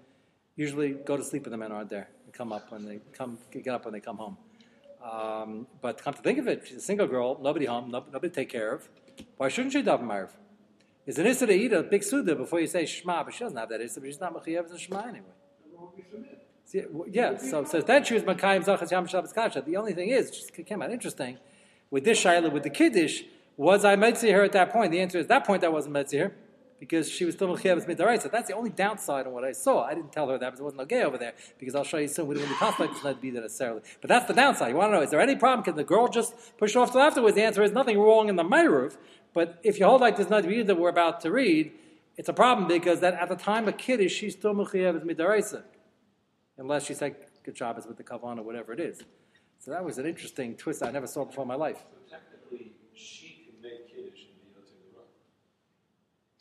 usually 0.60 0.90
go 0.92 1.16
to 1.16 1.24
sleep 1.24 1.44
when 1.46 1.52
the 1.52 1.58
men 1.58 1.72
aren't 1.72 1.90
there 1.90 2.10
and 2.26 2.34
come 2.34 2.52
up 2.52 2.70
when 2.72 2.86
they 2.86 3.00
come 3.14 3.38
get 3.52 3.74
up 3.74 3.86
when 3.86 3.94
they 3.94 4.02
come 4.02 4.18
home. 4.18 4.38
Um, 5.02 5.68
but 5.82 6.04
come 6.04 6.14
to 6.14 6.22
think 6.22 6.38
of 6.38 6.48
it, 6.48 6.68
she's 6.68 6.78
a 6.78 6.82
single 6.82 7.08
girl, 7.08 7.40
nobody 7.42 7.66
home, 7.66 7.90
no, 7.90 8.04
nobody 8.12 8.28
to 8.28 8.36
take 8.36 8.50
care 8.50 8.74
of. 8.74 8.90
Why 9.38 9.48
shouldn't 9.48 9.72
she 9.72 9.82
daven 9.82 10.04
Ma'ariv? 10.04 10.32
Is 11.06 11.18
an 11.18 11.26
issa 11.26 11.48
to 11.48 11.54
eat 11.54 11.72
a 11.72 11.82
big 11.82 12.04
suda 12.04 12.36
before 12.36 12.60
you 12.60 12.68
say 12.68 12.86
Shema, 12.86 13.24
but 13.24 13.34
she 13.34 13.40
doesn't 13.40 13.58
have 13.58 13.70
that 13.70 13.80
issa, 13.80 14.02
but 14.02 14.08
she's 14.08 14.20
not 14.20 14.34
mechiyev 14.36 14.72
as 14.72 14.82
Shema 14.82 15.02
anyway. 15.04 15.28
Yeah, 16.74 16.84
well, 16.92 17.08
yeah, 17.10 17.38
so 17.38 17.64
says 17.64 17.86
then 17.86 18.04
she 18.04 18.14
was 18.14 18.24
Makayim 18.24 18.64
Zachas 18.66 18.92
Yam 18.92 19.08
Shabbos 19.08 19.34
Kasha. 19.34 19.64
The 19.66 19.78
only 19.78 19.94
thing 19.94 20.10
is, 20.10 20.52
it 20.56 20.68
came 20.68 20.82
out 20.82 20.92
interesting, 20.92 21.38
with 21.90 22.04
this 22.04 22.22
Shaila, 22.24 22.52
with 22.52 22.64
the 22.64 22.70
Kiddush, 22.70 23.24
was 23.58 23.84
I 23.84 23.96
Metzi 23.96 24.32
her 24.32 24.44
at 24.44 24.52
that 24.52 24.72
point? 24.72 24.92
The 24.92 25.00
answer 25.00 25.18
is, 25.18 25.28
that 25.28 25.48
point 25.48 25.64
I 25.64 25.70
wasn't 25.70 25.96
Metzi 25.96 26.20
her, 26.20 26.36
because 26.80 27.10
she 27.10 27.26
was 27.26 27.36
still 27.36 27.50
Mechiyev 27.50 27.86
Midaraisa. 27.86 28.32
That's 28.32 28.48
the 28.48 28.56
only 28.56 28.70
downside 28.70 29.28
on 29.28 29.34
what 29.34 29.44
I 29.44 29.52
saw. 29.52 29.84
I 29.84 29.94
didn't 29.94 30.12
tell 30.12 30.30
her 30.30 30.38
that 30.38 30.46
because 30.46 30.60
it 30.60 30.64
wasn't 30.64 30.82
okay 30.84 31.04
over 31.04 31.18
there, 31.18 31.34
because 31.58 31.76
I'll 31.76 31.84
show 31.84 31.98
you 31.98 32.08
soon, 32.08 32.28
we 32.28 32.36
didn't 32.36 32.50
really 32.50 32.60
contemplate 32.60 32.94
this 32.94 33.04
not 33.04 33.16
to 33.16 33.22
be 33.22 33.32
there 33.32 33.42
necessarily. 33.42 33.82
But 34.02 34.08
that's 34.08 34.26
the 34.26 34.34
downside. 34.34 34.70
You 34.70 34.76
want 34.76 34.92
to 34.92 34.98
know, 34.98 35.04
is 35.04 35.12
there 35.12 35.22
any 35.22 35.36
problem? 35.36 35.64
Can 35.64 35.76
the 35.76 35.84
girl 35.84 36.08
just 36.08 36.34
push 36.58 36.76
off 36.76 36.92
till 36.92 37.02
afterwards? 37.02 37.36
The 37.36 37.44
answer 37.44 37.64
is 37.64 37.72
nothing 37.72 38.00
wrong 38.00 38.30
in 38.30 38.36
the 38.36 38.44
Meiruv, 38.44 38.98
but 39.34 39.60
if 39.64 39.80
you 39.80 39.86
hold 39.86 40.02
like 40.02 40.18
this 40.18 40.30
not 40.30 40.44
that 40.44 40.78
we're 40.80 40.90
about 40.90 41.22
to 41.22 41.32
read, 41.32 41.72
it's 42.18 42.30
a 42.30 42.34
problem 42.34 42.68
because 42.68 43.00
that 43.00 43.14
at 43.14 43.30
the 43.30 43.36
time 43.36 43.68
of 43.68 43.78
Kiddush, 43.78 44.12
she's 44.12 44.34
still 44.34 44.54
Mechiyev 44.54 45.04
Midaraisa 45.04 45.64
unless 46.58 46.86
she 46.86 46.94
said 46.94 47.16
good 47.44 47.56
job 47.56 47.78
is 47.78 47.88
with 47.88 47.98
the 47.98 48.04
kavan 48.04 48.38
or 48.38 48.44
whatever 48.44 48.74
it 48.74 48.80
is. 48.80 49.02
So 49.60 49.72
that 49.72 49.84
was 49.84 49.98
an 49.98 50.06
interesting 50.06 50.56
twist 50.56 50.84
I 50.84 50.92
never 50.92 51.08
saw 51.08 51.26
before 51.26 51.44
in 51.44 51.48
my 51.48 51.56
life. 51.56 51.84
So 51.92 52.18
technically, 52.18 52.74
she 52.94 53.46
can 53.46 53.62
make 53.62 53.88
Kiddush 53.88 54.28
and 54.28 54.36
be 54.40 54.48
Yotze 54.56 54.76
the 54.76 54.96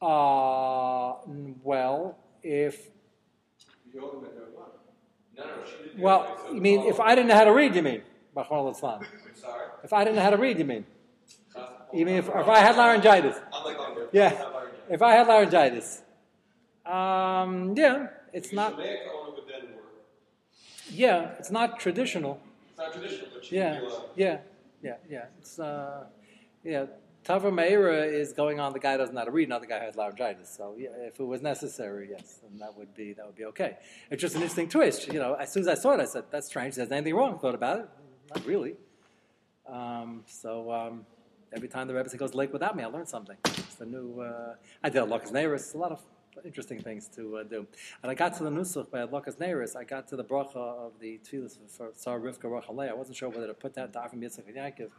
Uh, 0.01 1.15
well, 1.63 2.17
if 2.43 2.89
You 3.93 4.01
only 4.05 4.29
make 4.29 4.35
her 4.37 4.45
one. 4.55 4.69
No, 5.37 5.45
no, 5.45 5.51
she 5.67 5.85
didn't. 5.89 5.99
well, 6.01 6.39
you 6.55 6.61
mean 6.61 6.81
if 6.83 7.01
I 7.01 7.15
didn't 7.15 7.29
know 7.29 7.35
how 7.35 7.45
to 7.45 7.53
read? 7.53 7.75
You 7.75 7.83
mean? 7.83 8.03
I'm 8.37 8.45
sorry. 8.75 9.07
If 9.83 9.93
I 9.93 10.05
didn't 10.05 10.17
know 10.17 10.23
how 10.23 10.31
to 10.31 10.37
read, 10.37 10.59
you 10.59 10.65
mean? 10.65 10.85
You 11.93 12.05
mean 12.07 12.17
if, 12.17 12.29
if 12.29 12.49
I 12.49 12.59
had 12.61 12.77
laryngitis? 12.77 13.37
Yeah. 14.13 14.45
If 14.89 15.03
I 15.03 15.13
had 15.15 15.27
laryngitis, 15.27 16.03
um, 16.87 17.75
yeah, 17.77 18.07
it's 18.33 18.53
not. 18.53 18.75
Shomea 18.79 18.97
K'oneh 19.07 19.35
would 19.35 19.45
then 19.49 19.75
work. 19.75 19.85
Yeah, 20.91 21.31
it's 21.39 21.51
not 21.51 21.79
traditional. 21.81 22.41
It's 22.71 22.79
not 22.79 22.93
traditional, 22.93 23.29
but 23.35 23.45
she 23.45 23.57
Yeah, 23.57 23.73
can 23.75 23.81
be 23.81 23.87
allowed. 23.87 24.05
yeah, 24.17 24.39
yeah, 24.83 24.95
yeah. 25.11 25.25
It's 25.41 25.59
uh, 25.59 26.05
yeah. 26.65 26.87
Tava 27.29 27.51
Meira 27.51 28.11
is 28.11 28.33
going 28.33 28.59
on. 28.59 28.73
The 28.73 28.79
guy 28.79 28.97
doesn't 28.97 29.15
know 29.15 29.21
how 29.21 29.27
to 29.27 29.31
read. 29.31 29.51
Now 29.51 29.59
the 29.59 29.67
guy 29.67 29.81
has 29.81 29.97
laryngitis. 29.97 30.49
So 30.49 30.75
yeah, 30.79 30.89
if 31.01 31.21
it 31.21 31.25
was 31.25 31.43
necessary, 31.43 32.09
yes, 32.11 32.39
then 32.43 32.59
that 32.59 32.75
would 32.75 32.95
be 32.95 33.13
that 33.13 33.27
would 33.27 33.37
be 33.37 33.45
okay. 33.45 33.77
It's 34.11 34.23
just 34.23 34.35
an 34.35 34.41
interesting 34.41 34.67
twist. 34.67 35.13
You 35.13 35.19
know, 35.19 35.35
as 35.35 35.53
soon 35.53 35.61
as 35.61 35.69
I 35.69 35.75
saw 35.75 35.93
it, 35.93 36.01
I 36.01 36.07
said, 36.07 36.25
"That's 36.31 36.47
strange." 36.47 36.77
There's 36.77 36.91
anything 36.91 37.15
wrong? 37.15 37.39
Thought 37.39 37.55
about 37.55 37.81
it. 37.81 37.89
Not 38.35 38.47
really. 38.47 38.77
Um, 39.71 40.25
so 40.27 40.73
um, 40.73 41.05
every 41.53 41.69
time 41.69 41.87
the 41.87 41.93
Rebbe 41.95 42.09
goes 42.17 42.33
lake 42.33 42.51
without 42.51 42.75
me, 42.75 42.83
I 42.83 42.87
learn 42.87 43.05
something. 43.05 43.37
It's 43.45 43.79
a 43.79 43.85
new. 43.85 44.23
Uh, 44.23 44.55
I 44.83 44.89
did 44.89 45.03
a 45.03 45.05
Lucas 45.05 45.31
Neiris. 45.31 45.75
A 45.75 45.77
lot 45.77 45.93
of 45.93 46.01
interesting 46.47 46.81
things 46.81 47.09
to 47.17 47.37
uh, 47.37 47.43
do. 47.43 47.67
And 48.03 48.11
I 48.11 48.15
got 48.15 48.39
to 48.39 48.45
the 48.45 48.51
Nusach 48.51 48.91
by 48.91 49.03
Lucas 49.03 49.35
Neiris. 49.35 49.77
I 49.77 49.85
got 49.85 50.09
to 50.09 50.17
the 50.17 50.25
bracha 50.25 50.57
of 50.57 50.93
the 50.99 51.21
Tfilas 51.31 51.59
for 51.69 51.91
Sarah 51.95 52.19
Rivka 52.19 52.45
Rachalei. 52.45 52.89
I 52.89 52.95
wasn't 52.95 53.19
sure 53.19 53.29
whether 53.29 53.49
to 53.49 53.53
put 53.53 53.75
that 53.75 53.93
Avram 53.93 54.23
Yitzchak 54.23 54.79
and. 54.79 54.91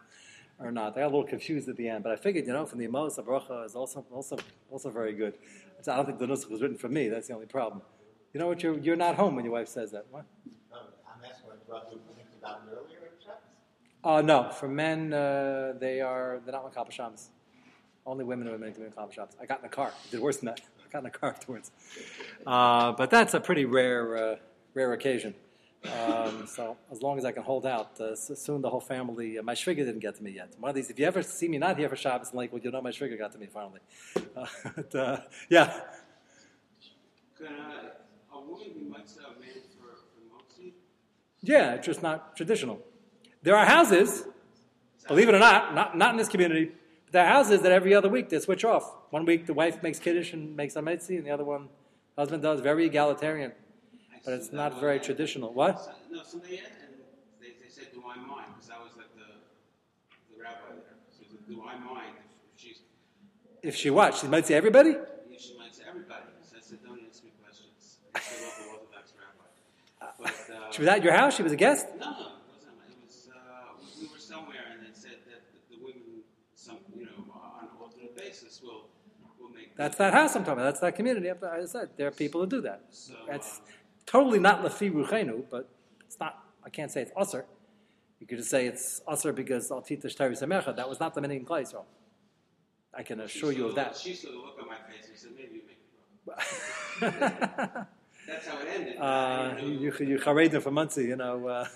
Or 0.59 0.71
not. 0.71 0.97
I 0.97 1.01
got 1.01 1.05
a 1.05 1.13
little 1.15 1.23
confused 1.23 1.69
at 1.69 1.77
the 1.77 1.87
end, 1.87 2.03
but 2.03 2.11
I 2.11 2.15
figured, 2.15 2.45
you 2.45 2.53
know, 2.53 2.65
from 2.65 2.79
the 2.79 2.85
Amos, 2.85 3.17
a 3.17 3.23
bracha 3.23 3.65
is 3.65 3.75
also 3.75 4.05
also 4.11 4.37
also 4.69 4.89
very 4.89 5.13
good. 5.13 5.35
So 5.81 5.93
I 5.93 5.95
don't 5.95 6.05
think 6.05 6.19
the 6.19 6.25
nusach 6.25 6.49
was 6.49 6.61
written 6.61 6.77
for 6.77 6.89
me. 6.89 7.07
That's 7.07 7.27
the 7.27 7.33
only 7.33 7.45
problem. 7.45 7.81
You 8.33 8.39
know 8.39 8.47
what? 8.47 8.61
You're 8.61 8.77
you're 8.79 8.95
not 8.95 9.15
home 9.15 9.35
when 9.35 9.45
your 9.45 9.53
wife 9.53 9.69
says 9.69 9.91
that. 9.91 10.05
What? 10.11 10.25
Um, 10.71 10.79
I'm 11.07 11.23
asking 11.29 11.49
what 11.65 11.89
thinks 11.89 12.35
about 12.39 12.61
earlier 12.67 12.99
in 12.99 13.23
Shabbos. 13.23 13.41
Uh, 14.03 14.21
no, 14.21 14.49
for 14.51 14.67
men, 14.67 15.13
uh, 15.13 15.73
they 15.79 16.01
are 16.01 16.41
they're 16.45 16.53
not 16.53 16.71
makabel 16.71 16.91
Shabbos. 16.91 17.29
Only 18.05 18.25
women 18.25 18.47
are 18.47 18.57
be 18.57 18.65
makabel 18.65 19.11
Shabbos. 19.11 19.35
I 19.41 19.45
got 19.45 19.59
in 19.59 19.63
the 19.63 19.69
car. 19.69 19.87
I 19.87 20.11
did 20.11 20.19
worse 20.19 20.37
than 20.37 20.47
that. 20.47 20.61
I 20.85 20.91
got 20.91 20.99
in 20.99 21.03
the 21.05 21.09
car 21.11 21.29
afterwards. 21.29 21.71
Uh, 22.45 22.91
but 22.91 23.09
that's 23.09 23.33
a 23.33 23.39
pretty 23.39 23.65
rare 23.65 24.17
uh, 24.33 24.35
rare 24.73 24.93
occasion. 24.93 25.33
Um, 25.85 26.45
so 26.45 26.77
as 26.91 27.01
long 27.01 27.17
as 27.17 27.25
I 27.25 27.31
can 27.31 27.43
hold 27.43 27.65
out, 27.65 27.99
uh, 28.01 28.15
so 28.15 28.33
soon 28.35 28.61
the 28.61 28.69
whole 28.69 28.81
family. 28.81 29.37
Uh, 29.39 29.43
my 29.43 29.53
shviga 29.53 29.77
didn't 29.77 29.99
get 29.99 30.15
to 30.17 30.23
me 30.23 30.31
yet. 30.31 30.53
One 30.59 30.69
of 30.69 30.75
these, 30.75 30.89
if 30.89 30.99
you 30.99 31.05
ever 31.05 31.23
see 31.23 31.47
me 31.47 31.57
not 31.57 31.77
here 31.77 31.87
for 31.87 31.95
Shabbos 31.95 32.31
in 32.31 32.37
Lakewood, 32.37 32.63
you'll 32.63 32.73
know 32.73 32.81
my 32.81 32.91
shviga 32.91 33.17
got 33.17 33.31
to 33.31 33.37
me 33.37 33.47
finally. 33.47 33.79
Uh, 34.35 34.45
but, 34.75 34.95
uh, 34.95 35.17
yeah, 35.49 35.81
Can 37.37 37.47
a 37.47 38.39
woman 38.41 38.67
be 38.73 38.81
mitzvah 38.81 39.21
a 39.37 39.39
man 39.39 39.49
for, 39.77 39.95
for 39.95 40.21
motzi? 40.35 40.73
yeah, 41.41 41.75
it's 41.75 41.85
just 41.85 42.03
not 42.03 42.35
traditional. 42.35 42.79
There 43.41 43.55
are 43.55 43.65
houses, 43.65 44.25
believe 45.07 45.29
it 45.29 45.35
or 45.35 45.39
not, 45.39 45.73
not 45.73 45.97
not 45.97 46.11
in 46.11 46.17
this 46.17 46.27
community. 46.27 46.71
But 47.05 47.13
there 47.13 47.23
are 47.25 47.29
houses 47.29 47.61
that 47.61 47.71
every 47.71 47.93
other 47.95 48.09
week 48.09 48.27
they 48.29 48.39
switch 48.39 48.65
off. 48.65 48.83
One 49.11 49.25
week 49.25 49.45
the 49.45 49.53
wife 49.53 49.81
makes 49.81 49.97
kiddush 49.99 50.33
and 50.33 50.55
makes 50.57 50.75
a 50.75 50.81
mitzi, 50.81 51.15
and 51.17 51.25
the 51.25 51.31
other 51.31 51.45
one 51.45 51.69
husband 52.17 52.43
does. 52.43 52.59
Very 52.59 52.85
egalitarian, 52.85 53.53
but 54.25 54.33
it's 54.33 54.51
not 54.51 54.79
very 54.79 54.99
traditional. 54.99 55.53
What? 55.53 55.79
So- 55.83 55.91
No, 56.11 56.23
somebody 56.23 56.57
had, 56.57 56.67
and 56.83 56.93
they, 57.41 57.53
they 57.61 57.69
said, 57.69 57.87
do 57.93 58.03
I 58.07 58.15
mind? 58.17 58.47
Because 58.55 58.69
I 58.71 58.81
was 58.83 58.91
like 58.97 59.11
the, 59.15 59.29
the 60.35 60.41
rabbi 60.41 60.75
there. 60.75 60.95
So 61.11 61.23
said, 61.29 61.47
do 61.47 61.61
I 61.63 61.77
mind 61.79 62.15
if, 62.53 62.59
she's, 62.61 62.79
If 63.63 63.75
she 63.75 63.89
what? 63.89 64.15
She 64.15 64.27
might 64.27 64.45
say 64.47 64.55
everybody. 64.55 64.93
she 65.37 65.57
might 65.57 65.73
say 65.75 65.83
everybody. 65.87 66.23
So 66.43 66.57
I 66.57 66.61
said, 66.61 66.79
don't 66.83 66.99
ask 67.09 67.23
me 67.23 67.31
questions. 67.41 67.99
I 68.15 68.19
said, 68.19 68.39
local 68.45 68.79
Orthodox 68.79 69.13
rabbi. 69.15 70.11
But, 70.19 70.55
uh, 70.55 70.71
She 70.71 70.81
was 70.81 70.89
at 70.89 71.03
your 71.03 71.13
house. 71.13 71.35
She 71.35 71.43
was 71.43 71.51
a 71.51 71.55
guest. 71.55 71.85
No, 71.99 72.05
no, 72.05 72.11
it 72.11 72.15
wasn't. 72.51 72.75
It 72.89 72.97
was, 73.05 73.29
uh, 73.33 73.39
we 74.01 74.07
were 74.07 74.17
somewhere 74.19 74.65
and 74.73 74.81
they 74.85 74.93
said 74.93 75.17
that 75.29 75.41
the, 75.53 75.75
the 75.77 75.83
women, 75.83 76.23
some, 76.55 76.77
you 76.95 77.05
know, 77.05 77.23
on 77.33 77.63
an 77.65 77.69
alternate 77.81 78.15
basis 78.17 78.61
will, 78.61 78.87
will 79.39 79.49
make. 79.49 79.75
That's 79.77 79.97
that 79.97 80.13
house 80.13 80.35
I'm 80.35 80.43
talking 80.43 80.59
about. 80.59 80.65
That's 80.71 80.81
that 80.81 80.95
community. 80.95 81.29
I 81.29 81.65
said, 81.65 81.89
there 81.97 82.07
are 82.07 82.11
people 82.11 82.41
who 82.41 82.47
do 82.47 82.61
that. 82.61 82.81
So, 82.91 83.13
That's 83.27 83.59
uh, 83.59 83.61
totally 84.09 84.39
not 84.39 84.63
lefi 84.63 84.91
ruchenu, 84.91 85.43
but 85.49 85.69
it's 86.05 86.19
not. 86.19 86.43
I 86.65 86.69
can't 86.69 86.91
say 86.91 87.01
it's 87.01 87.11
usher. 87.15 87.45
You 88.19 88.27
could 88.27 88.39
just 88.39 88.49
say 88.49 88.65
it's 88.65 89.01
usher 89.07 89.31
because 89.31 89.71
al 89.71 89.81
shtari 89.81 90.35
semecha. 90.41 90.75
That 90.75 90.89
was 90.89 90.99
not 90.99 91.13
the 91.13 91.21
meaning 91.21 91.41
in 91.41 91.45
Klai 91.45 91.61
Yisrael. 91.61 91.85
I 92.93 93.03
can 93.03 93.19
assure 93.19 93.51
you 93.51 93.67
of 93.67 93.75
that. 93.75 93.95
She 93.95 94.15
saw 94.15 94.31
the 94.31 94.37
look 94.37 94.57
on 94.59 94.67
my 94.67 94.75
face 94.89 95.07
and 95.07 95.17
said, 95.17 95.31
maybe 95.37 95.57
you 95.57 95.61
make 95.69 95.79
it 97.01 97.65
wrong. 97.71 97.85
That's 98.27 98.47
how 98.47 98.59
it 98.59 98.67
ended. 98.75 98.97
Uh, 98.99 99.55
you 99.61 99.93
you 100.11 100.17
charedim 100.19 100.61
for 100.61 100.71
Monsey, 100.71 101.05
you 101.05 101.15
know. 101.15 101.47
Uh, 101.47 101.67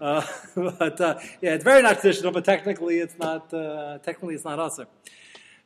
uh, 0.00 0.26
but 0.78 1.00
uh, 1.00 1.18
yeah, 1.42 1.54
it's 1.54 1.64
very 1.64 1.82
not 1.82 2.00
traditional, 2.00 2.32
but 2.32 2.44
technically 2.44 2.98
it's 2.98 3.18
not. 3.18 3.52
Uh, 3.52 3.98
technically, 3.98 4.34
it's 4.34 4.44
not 4.44 4.58
usher. 4.58 4.86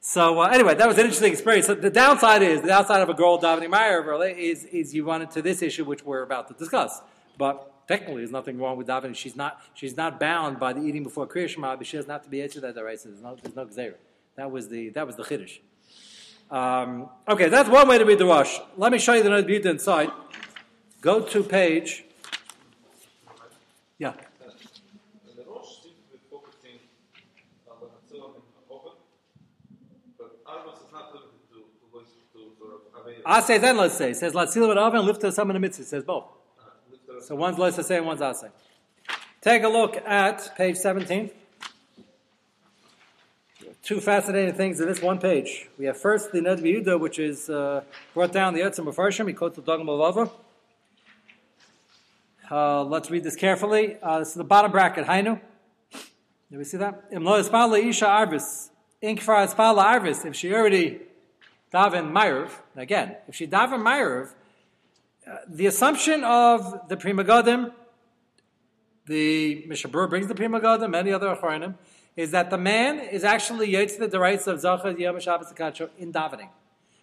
So 0.00 0.40
uh, 0.40 0.48
anyway, 0.48 0.74
that 0.74 0.88
was 0.88 0.96
an 0.96 1.04
interesting 1.04 1.32
experience. 1.32 1.66
So 1.66 1.74
the 1.74 1.90
downside 1.90 2.42
is 2.42 2.62
the 2.62 2.68
downside 2.68 3.02
of 3.02 3.08
a 3.08 3.14
girl 3.14 3.38
davening 3.40 3.70
Meyer 3.70 4.24
is 4.24 4.64
is 4.64 4.94
you 4.94 5.04
run 5.04 5.22
into 5.22 5.42
this 5.42 5.62
issue 5.62 5.84
which 5.84 6.04
we're 6.04 6.22
about 6.22 6.48
to 6.48 6.54
discuss. 6.54 7.00
But 7.36 7.86
technically, 7.86 8.18
there's 8.18 8.30
nothing 8.30 8.58
wrong 8.58 8.76
with 8.76 8.86
davening. 8.86 9.14
She's 9.14 9.36
not 9.36 9.60
she's 9.74 9.96
not 9.96 10.18
bound 10.18 10.58
by 10.58 10.72
the 10.72 10.80
eating 10.80 11.02
before 11.02 11.26
Kriya 11.26 11.48
Shema, 11.48 11.76
but 11.76 11.86
she 11.86 11.96
doesn't 11.96 12.10
have 12.10 12.22
to 12.24 12.30
be 12.30 12.46
to 12.46 12.60
that 12.60 12.76
right. 12.76 12.98
So 12.98 13.10
There's 13.10 13.22
no 13.22 13.36
there's 13.42 13.56
no 13.56 13.66
gzeira. 13.66 13.94
That 14.36 14.50
was 14.50 14.68
the 14.68 14.88
that 14.90 15.06
was 15.06 15.16
the 15.16 15.22
chiddush. 15.22 15.58
Um, 16.50 17.08
okay, 17.28 17.48
that's 17.48 17.68
one 17.68 17.86
way 17.86 17.98
to 17.98 18.04
read 18.04 18.18
the 18.18 18.26
Rosh. 18.26 18.58
Let 18.76 18.90
me 18.90 18.98
show 18.98 19.14
you 19.14 19.22
the 19.22 19.30
B'Yudah 19.30 19.66
inside. 19.66 20.10
Go 21.00 21.20
to 21.20 21.42
page. 21.44 22.04
Yeah. 23.98 24.08
And 24.10 25.36
the 25.36 25.44
Rosh 25.48 25.84
seems 25.84 25.94
to 25.94 26.12
be 26.12 26.18
focusing 26.28 26.80
on 27.70 27.76
the 27.80 27.86
Hatzilah 27.86 28.34
and 28.34 28.42
Oven, 28.68 28.98
but 30.18 30.40
Armas 30.44 30.80
is 30.80 30.92
not 30.92 31.14
limited 31.14 31.38
to, 31.52 31.54
to, 31.54 31.88
going 31.92 32.04
to 32.04 33.09
I 33.24 33.40
say 33.40 33.58
then 33.58 33.76
let's 33.76 33.96
say. 33.96 34.10
It 34.10 34.16
says 34.16 34.32
Latzil 34.32 34.68
us 35.24 35.38
up 35.38 35.46
in 35.48 35.52
the 35.54 35.60
mitzvah. 35.60 35.82
It 35.82 35.86
says 35.86 36.04
both. 36.04 36.24
So 37.22 37.34
one's 37.34 37.58
let's 37.58 37.86
say 37.86 37.96
and 37.98 38.06
one's 38.06 38.22
I 38.22 38.32
say. 38.32 38.48
Take 39.40 39.62
a 39.62 39.68
look 39.68 39.96
at 39.96 40.54
page 40.56 40.76
17. 40.76 41.30
Two 43.82 44.00
fascinating 44.00 44.54
things 44.54 44.80
in 44.80 44.86
this 44.86 45.00
one 45.00 45.18
page. 45.18 45.68
We 45.78 45.86
have 45.86 45.96
first 45.96 46.32
the 46.32 46.42
Ned 46.42 46.60
which 47.00 47.18
is 47.18 47.48
uh, 47.48 47.82
brought 48.12 48.32
down 48.32 48.54
the 48.54 48.60
Yotzim 48.60 48.86
Mepharshim. 48.86 49.26
He 49.26 49.32
quotes 49.32 49.56
the 49.56 49.62
Dogma 49.62 49.92
of 49.92 50.30
uh, 52.50 52.84
Let's 52.84 53.10
read 53.10 53.24
this 53.24 53.36
carefully. 53.36 53.96
Uh, 54.02 54.18
this 54.18 54.28
is 54.28 54.34
the 54.34 54.44
bottom 54.44 54.72
bracket. 54.72 55.06
Hainu. 55.06 55.40
Do 56.50 56.58
we 56.58 56.64
see 56.64 56.78
that? 56.78 57.04
If 60.24 60.36
she 60.36 60.52
already 60.52 61.00
daven 61.72 62.12
Ma'ariv, 62.12 62.50
again, 62.76 63.16
if 63.28 63.34
she 63.34 63.46
daven 63.46 63.80
Ma'ariv, 63.80 64.32
uh, 65.26 65.36
the 65.48 65.66
assumption 65.66 66.24
of 66.24 66.88
the 66.88 66.96
Pri 66.96 67.12
Megadim, 67.12 67.72
the 69.06 69.66
Mishabur 69.68 70.08
brings 70.08 70.26
the 70.26 70.34
Pri 70.34 70.46
Megadim, 70.46 70.90
many 70.90 71.12
other 71.12 71.34
Achronim, 71.34 71.74
is 72.16 72.32
that 72.32 72.50
the 72.50 72.58
man 72.58 72.98
is 72.98 73.24
actually 73.24 73.72
Yetz 73.72 73.98
the 74.10 74.18
rights 74.18 74.46
of 74.46 74.60
Zachar 74.60 74.90
Yom 74.90 75.20
Shabbos 75.20 75.52
in 75.98 76.12
davening. 76.12 76.48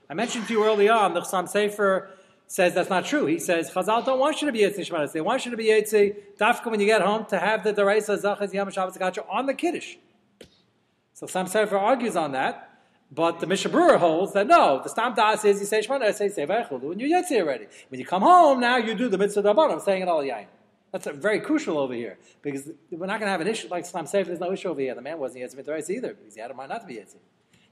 I 0.09 0.13
mentioned 0.13 0.47
to 0.47 0.53
you 0.53 0.63
early 0.63 0.89
on, 0.89 1.13
the 1.13 1.21
Chasam 1.21 1.51
Sofer 1.51 2.07
says 2.47 2.73
that's 2.73 2.89
not 2.89 3.05
true. 3.05 3.25
He 3.25 3.39
says 3.39 3.71
Chazal 3.71 4.05
don't 4.05 4.19
want 4.19 4.41
you 4.41 4.47
to 4.47 4.53
be 4.53 4.59
Yetzi 4.59 4.79
Shemanis. 4.79 5.11
They 5.11 5.21
want 5.21 5.45
you 5.45 5.51
to 5.51 5.57
be 5.57 5.65
Yetzi 5.65 6.15
Dafka 6.39 6.71
when 6.71 6.79
you 6.79 6.85
get 6.85 7.01
home 7.01 7.25
to 7.25 7.39
have 7.39 7.63
the 7.63 7.73
Deraisa 7.73 8.17
Zachar 8.17 8.45
Yom 8.45 8.71
Shabbos 8.71 8.97
on 9.29 9.45
the 9.45 9.53
Kiddush. 9.53 9.95
So 11.13 11.25
Chasam 11.25 11.45
Sofer 11.45 11.73
argues 11.73 12.15
on 12.15 12.31
that. 12.33 12.76
But 13.11 13.39
the 13.39 13.47
Mishabura 13.47 13.97
holds 13.97 14.33
that 14.33 14.47
no, 14.47 14.81
the 14.83 14.89
Stam 14.89 15.15
Das 15.15 15.45
is 15.45 15.59
you 15.61 15.65
say 15.65 15.79
Shemana, 15.79 16.03
I 16.03 16.11
say 16.11 16.27
Sevechulu, 16.27 16.91
and 16.91 16.99
you're 16.99 17.09
Yetzi 17.09 17.39
already. 17.39 17.67
When 17.87 17.99
you 17.99 18.05
come 18.05 18.21
home, 18.21 18.59
now 18.59 18.77
you 18.77 18.95
do 18.95 19.07
the 19.07 19.17
Mitzvah 19.17 19.43
Dabban. 19.43 19.71
I'm 19.71 19.79
saying 19.79 20.01
it 20.01 20.07
all 20.09 20.21
Yain. 20.21 20.47
That's 20.91 21.07
very 21.07 21.39
crucial 21.39 21.77
over 21.77 21.93
here 21.93 22.17
because 22.41 22.69
we're 22.91 23.05
not 23.05 23.19
going 23.19 23.27
to 23.27 23.31
have 23.31 23.41
an 23.41 23.47
issue 23.47 23.67
like 23.69 23.85
Stam 23.85 24.07
Sefer. 24.07 24.27
There's 24.27 24.39
no 24.39 24.51
issue 24.51 24.69
over 24.69 24.81
here. 24.81 24.95
The 24.95 25.01
man 25.01 25.19
wasn't 25.19 25.43
Yetzi 25.43 25.55
Mitzvah 25.55 25.91
either 25.91 26.13
because 26.13 26.35
he 26.35 26.41
had 26.41 26.51
a 26.51 26.53
mind 26.53 26.69
not 26.69 26.81
to 26.81 26.87
be 26.87 26.95
Yetzi. 26.95 27.15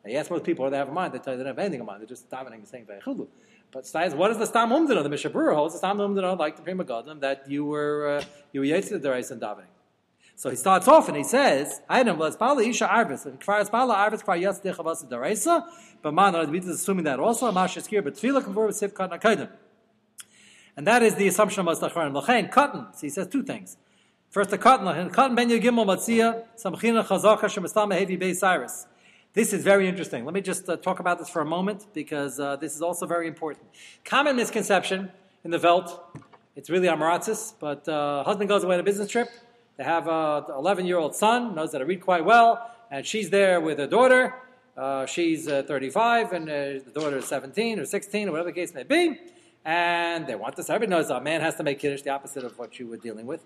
Now, 0.04 0.12
you 0.12 0.18
ask 0.18 0.30
most 0.30 0.44
people, 0.44 0.70
they 0.70 0.78
have 0.78 0.90
a 0.90 0.92
mind, 0.92 1.14
they 1.14 1.20
tell 1.20 1.34
you 1.34 1.38
they 1.38 1.44
don't 1.44 1.56
have 1.56 1.60
anything 1.60 1.80
in 1.80 1.86
mind. 1.86 2.02
They're 2.02 2.08
just 2.08 2.30
davening 2.30 2.54
and 2.54 2.68
saying 2.68 2.86
Veichulu. 2.86 3.28
But 3.72 4.16
what 4.16 4.32
is 4.32 4.38
the 4.38 4.46
Stam 4.46 4.70
Umdana? 4.70 5.04
The 5.04 5.10
Mishabura 5.10 5.54
holds 5.56 5.74
the 5.74 5.80
Stam 5.80 5.98
Umdana, 5.98 6.38
like 6.38 6.56
the 6.56 6.62
Pri 6.62 6.74
Megadim, 6.74 7.20
that 7.22 7.50
you 7.50 7.66
were, 7.66 8.20
uh, 8.20 8.24
you 8.54 8.62
were 8.62 8.66
Yetzi 8.66 8.90
the 8.90 9.00
Derais 9.00 9.32
and 9.32 9.42
davening. 9.42 9.66
So 10.38 10.50
he 10.50 10.56
starts 10.58 10.88
off 10.88 11.08
and 11.08 11.16
he 11.16 11.24
says, 11.24 11.82
"Item 11.88 12.18
was 12.18 12.36
Pala 12.36 12.62
Isha 12.62 12.88
Arvis. 12.88 13.26
And 13.26 13.40
Kfar 13.40 13.70
Pala 13.72 13.96
Arvis 13.96 14.24
Kfar 14.24 14.40
Yas 14.40 14.60
Dechavas 14.60 15.08
Daraisa. 15.10 15.66
But 16.02 16.14
man, 16.14 16.36
is 16.36 16.68
assuming 16.68 17.06
that 17.06 17.20
also. 17.20 17.52
Masha 17.52 17.80
Skir, 17.80 18.04
but 18.04 18.16
Tefillah 18.16 18.44
Kavur 18.44 18.74
Sif 18.74 18.94
Katan 18.94 19.20
Akaidim. 19.20 19.50
And 20.78 20.86
that 20.86 21.02
is 21.02 21.16
the 21.16 21.28
assumption 21.28 21.66
of 21.66 21.78
Mastachran. 21.78 22.14
Lachain 22.14 22.52
Cotton. 22.52 22.88
So 22.94 23.02
he 23.02 23.10
says 23.10 23.28
two 23.28 23.44
things. 23.44 23.78
First, 24.30 24.50
the 24.50 24.58
Cotton. 24.58 24.86
Lachain 24.86 25.12
Cotton 25.12 25.36
Ben 25.36 25.50
Yagimel 25.50 25.86
Matzia 25.86 26.44
Samchina 26.62 27.06
Chazaka 27.06 27.46
Shemastam 27.46 27.98
Hevi 27.98 28.20
Bay 28.20 28.34
Cyrus. 28.34 28.88
This 29.32 29.54
is 29.54 29.64
very 29.64 29.88
interesting. 29.88 30.26
Let 30.26 30.34
me 30.34 30.42
just 30.42 30.68
uh, 30.70 30.76
talk 30.78 31.00
about 31.00 31.20
this 31.20 31.30
for 31.30 31.42
a 31.42 31.46
moment 31.46 31.88
because 31.94 32.40
uh, 32.40 32.56
this 32.58 32.76
is 32.76 32.82
also 32.82 33.06
very 33.06 33.28
important. 33.28 33.66
Common 34.04 34.36
misconception 34.36 35.12
in 35.44 35.52
the 35.52 35.58
Velt. 35.58 36.00
It's 36.56 36.70
really 36.70 36.88
Amaratzis, 36.88 37.54
but 37.60 37.88
uh, 37.88 38.24
husband 38.24 38.48
goes 38.48 38.64
away 38.64 38.76
on 38.76 38.80
a 38.80 38.84
business 38.84 39.10
trip. 39.10 39.28
They 39.78 39.84
have 39.84 40.08
an 40.08 40.46
11 40.50 40.86
year 40.86 40.98
old 40.98 41.16
son, 41.16 41.56
knows 41.56 41.74
how 41.74 41.80
to 41.80 41.86
read 41.86 42.02
quite 42.02 42.24
well, 42.24 42.72
and 42.90 43.06
she's 43.06 43.30
there 43.30 43.60
with 43.60 43.78
her 43.80 43.88
daughter. 43.88 44.34
Uh, 44.78 45.06
she's 45.06 45.48
uh, 45.48 45.64
35, 45.68 46.34
and 46.34 46.50
uh, 46.50 46.54
the 46.54 46.92
daughter 46.94 47.18
is 47.18 47.28
17 47.28 47.80
or 47.80 47.86
16, 47.86 48.28
or 48.28 48.32
whatever 48.32 48.50
the 48.50 48.54
case 48.54 48.74
may 48.74 48.84
be. 48.84 49.20
And 49.64 50.28
they 50.28 50.36
want 50.36 50.56
this. 50.56 50.70
Everybody 50.70 50.92
knows 50.92 51.10
a 51.10 51.20
man 51.20 51.42
has 51.42 51.56
to 51.56 51.64
make 51.64 51.80
kiddush, 51.80 52.04
the 52.04 52.12
opposite 52.12 52.44
of 52.44 52.58
what 52.60 52.78
you 52.80 52.88
were 52.88 52.98
dealing 52.98 53.26
with. 53.26 53.44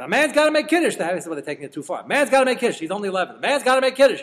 A 0.00 0.08
man's 0.08 0.32
got 0.32 0.46
to 0.46 0.50
make 0.50 0.68
kiddush. 0.68 0.96
Have, 0.96 1.24
well, 1.26 1.34
they're 1.34 1.44
taking 1.44 1.64
it 1.64 1.72
too 1.72 1.82
far. 1.82 2.04
Man's 2.06 2.28
got 2.28 2.40
to 2.40 2.44
make 2.46 2.58
kiddush. 2.58 2.78
He's 2.78 2.90
only 2.90 3.08
11. 3.08 3.36
The 3.36 3.40
man's 3.40 3.62
got 3.62 3.76
to 3.76 3.80
make 3.80 3.94
kiddush. 3.94 4.22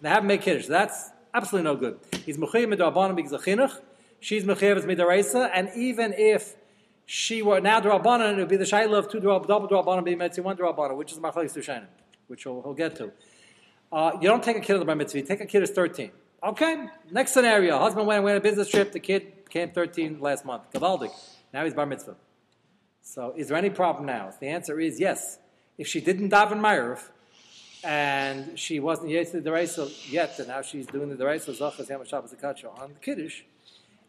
They 0.00 0.08
haven't 0.08 0.26
made 0.26 0.40
kiddush. 0.40 0.66
That's 0.66 1.10
absolutely 1.32 1.70
no 1.70 1.76
good. 1.76 2.00
He's 2.26 2.36
mechayiv 2.36 2.74
midrabanim 2.74 3.16
because. 3.16 3.80
She's 4.18 4.44
mechayiv 4.44 4.84
midaraisa, 4.84 5.50
and 5.52 5.70
even 5.76 6.14
if 6.16 6.54
she 7.14 7.42
were 7.42 7.60
now 7.60 7.78
drabanan, 7.78 8.32
it 8.32 8.38
would 8.38 8.48
be 8.48 8.56
the 8.56 8.64
shayla 8.64 9.00
of 9.00 9.06
two 9.06 9.20
drab, 9.20 9.46
double 9.46 9.68
drabanan 9.68 10.02
being 10.02 10.16
metzi 10.16 10.42
one 10.42 10.56
drabanan, 10.56 10.96
which 10.96 11.12
is 11.12 11.18
machlekes 11.18 11.52
tushanim, 11.52 11.84
which 12.26 12.46
we'll, 12.46 12.62
we'll 12.62 12.72
get 12.72 12.96
to. 12.96 13.12
Uh, 13.92 14.12
you 14.22 14.26
don't 14.26 14.42
take 14.42 14.56
a 14.56 14.60
kid 14.60 14.72
of 14.72 14.78
the 14.78 14.86
bar 14.86 14.96
mitzvah. 14.96 15.18
You 15.18 15.26
take 15.26 15.42
a 15.42 15.44
kid 15.44 15.60
who's 15.60 15.72
13. 15.72 16.10
Okay. 16.42 16.86
Next 17.10 17.32
scenario: 17.32 17.78
husband 17.78 18.06
went 18.06 18.24
on 18.24 18.36
a 18.36 18.40
business 18.40 18.66
trip. 18.66 18.92
The 18.92 18.98
kid 18.98 19.50
came 19.50 19.72
13 19.72 20.20
last 20.20 20.46
month. 20.46 20.62
Gavaldik. 20.72 21.10
Now 21.52 21.64
he's 21.64 21.74
bar 21.74 21.84
mitzvah. 21.84 22.16
So, 23.02 23.34
is 23.36 23.48
there 23.48 23.58
any 23.58 23.68
problem 23.68 24.06
now? 24.06 24.32
The 24.40 24.48
answer 24.48 24.80
is 24.80 24.98
yes. 24.98 25.38
If 25.76 25.86
she 25.86 26.00
didn't 26.00 26.30
daven 26.30 26.60
Ma'ariv, 26.60 27.10
and 27.84 28.58
she 28.58 28.80
wasn't 28.80 29.10
yet 29.10 29.30
to 29.32 29.42
the 29.42 29.92
yet, 30.08 30.38
and 30.38 30.48
now 30.48 30.62
she's 30.62 30.86
doing 30.86 31.10
the 31.10 31.16
Deraisa 31.16 31.50
Zachas 31.50 31.90
Akacha 31.90 32.80
on 32.80 32.94
the 32.94 33.00
Kiddush, 33.00 33.42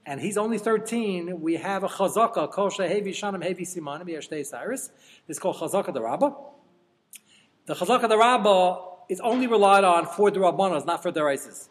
and 0.06 0.20
he's 0.20 0.38
only 0.38 0.58
13, 0.58 1.40
we 1.42 1.56
have 1.56 1.84
a 1.84 1.88
Chazaka, 1.88 2.52
Kol 2.52 2.70
Shehevi 2.70 3.10
Shanim 3.10 3.44
Hevi 3.44 3.62
Simanim, 3.62 4.08
Yashtei 4.08 4.46
Cyrus. 4.46 4.92
Is 5.28 5.40
called 5.40 5.58
Chazaka 5.58 5.94
the 5.94 6.02
Rabbah. 6.02 6.32
The 7.66 7.74
Chazaka 7.74 8.10
the 8.10 8.18
Rabbah 8.18 8.82
is 9.10 9.22
only 9.22 9.48
relied 9.48 9.84
on 9.84 10.06
for 10.06 10.30
the 10.30 10.40
Rabbanos, 10.40 10.86
not 10.86 11.02
for 11.02 11.12
the 11.12 11.22
Deraisas. 11.22 11.70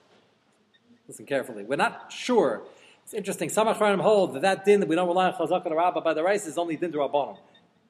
Listen 1.06 1.26
carefully. 1.26 1.64
We're 1.64 1.76
not 1.76 2.10
sure. 2.10 2.62
It's 3.04 3.12
interesting. 3.12 3.50
Some 3.50 3.66
Achronim 3.66 4.00
hold 4.00 4.34
that 4.34 4.42
that 4.42 4.64
din 4.64 4.80
that 4.80 4.88
we 4.88 4.96
don't 4.96 5.08
rely 5.08 5.30
on 5.30 5.34
Chazaka 5.34 5.64
the 5.64 5.74
Rabbah 5.74 6.00
by 6.00 6.14
the 6.14 6.22
Deraisas 6.22 6.48
is 6.48 6.58
only 6.58 6.76
din 6.76 6.90
the 6.90 6.98
Rabbanon 6.98 7.36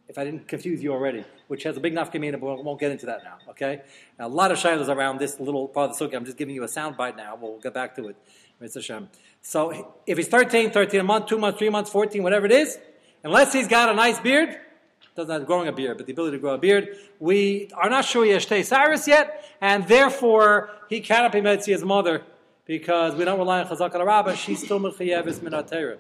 if 0.09 0.19
I 0.19 0.25
didn't 0.25 0.47
confuse 0.47 0.83
you 0.83 0.93
already, 0.93 1.25
which 1.49 1.63
has 1.63 1.77
a 1.79 1.81
big 1.81 1.95
nafkamina, 1.95 2.39
but 2.39 2.59
we 2.59 2.63
won't 2.63 2.79
get 2.79 2.91
into 2.91 3.07
that 3.07 3.25
now. 3.25 3.39
Okay, 3.51 3.81
now, 4.19 4.27
a 4.27 4.29
lot 4.29 4.51
of 4.51 4.59
shilas 4.59 4.95
around 4.95 5.19
this 5.19 5.41
little 5.41 5.69
part 5.69 5.91
of 5.91 5.99
the 5.99 6.05
sukkah. 6.05 6.17
I'm 6.17 6.27
just 6.27 6.37
giving 6.37 6.55
you 6.55 6.65
a 6.65 6.69
sound 6.69 6.99
bite 6.99 7.17
now. 7.17 7.39
We'll 7.41 7.59
get 7.59 7.73
back 7.73 7.95
to 7.97 8.09
it. 8.09 8.17
Hashem. 8.63 9.09
So 9.43 9.95
if 10.07 10.17
he's 10.17 10.29
13, 10.29 10.71
13 10.71 11.01
a 11.01 11.05
month, 11.05 11.27
two 11.27 11.39
months, 11.39 11.59
three 11.59 11.69
months, 11.69 11.91
14, 11.91 12.23
whatever 12.23 12.47
it 12.47 12.53
is, 12.53 12.79
unless 13.25 13.53
he's 13.53 13.69
got 13.69 13.89
a 13.89 13.95
nice 13.95 14.21
beard, 14.21 14.59
doesn't 15.15 15.31
have 15.31 15.47
growing 15.47 15.69
a 15.69 15.73
beard, 15.73 15.99
but 15.99 16.07
the 16.07 16.13
ability 16.13 16.37
to 16.37 16.41
grow 16.41 16.55
a 16.55 16.59
beard, 16.59 16.97
we 17.21 17.69
are 17.75 17.91
not 17.91 18.05
sure 18.05 18.25
he 18.25 18.31
has 18.31 18.47
Cyrus 18.47 19.07
yet, 19.07 19.45
and 19.61 19.87
therefore 19.87 20.71
he 20.89 21.01
cannot 21.01 21.33
be 21.33 21.41
Metzi 21.41 21.73
his 21.73 21.85
mother 21.85 22.23
because 22.65 23.15
we 23.15 23.25
don't 23.25 23.39
rely 23.39 23.61
on 23.61 23.67
Chazak 23.67 23.95
al 23.95 24.05
Rabbah. 24.05 24.35
She's 24.35 24.63
still 24.65 24.81
Mechayevis 24.81 25.41
Minatera. 25.41 25.99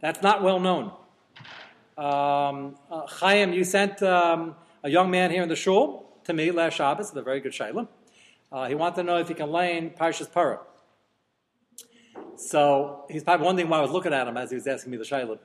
That's 0.00 0.22
not 0.22 0.42
well 0.42 0.60
known. 0.60 0.92
Um, 1.96 2.76
uh, 2.90 3.06
Chaim, 3.06 3.52
you 3.52 3.64
sent 3.64 4.02
um, 4.02 4.54
a 4.82 4.90
young 4.90 5.10
man 5.10 5.30
here 5.30 5.42
in 5.42 5.48
the 5.48 5.56
shul 5.56 6.06
to 6.24 6.32
me 6.32 6.50
last 6.50 6.74
Shabbos, 6.74 7.14
a 7.14 7.22
very 7.22 7.40
good 7.40 7.52
shayla. 7.52 7.88
Uh, 8.50 8.68
he 8.68 8.74
wanted 8.74 8.96
to 8.96 9.02
know 9.02 9.18
if 9.18 9.28
he 9.28 9.34
can 9.34 9.50
lane 9.50 9.90
Parshas 9.90 10.30
Para. 10.30 10.60
So 12.36 13.04
he's 13.08 13.24
probably 13.24 13.46
wondering 13.46 13.68
why 13.68 13.78
I 13.78 13.80
was 13.82 13.90
looking 13.90 14.12
at 14.12 14.26
him 14.26 14.36
as 14.36 14.50
he 14.50 14.56
was 14.56 14.66
asking 14.66 14.90
me 14.92 14.98
the 14.98 15.04
shayla. 15.04 15.38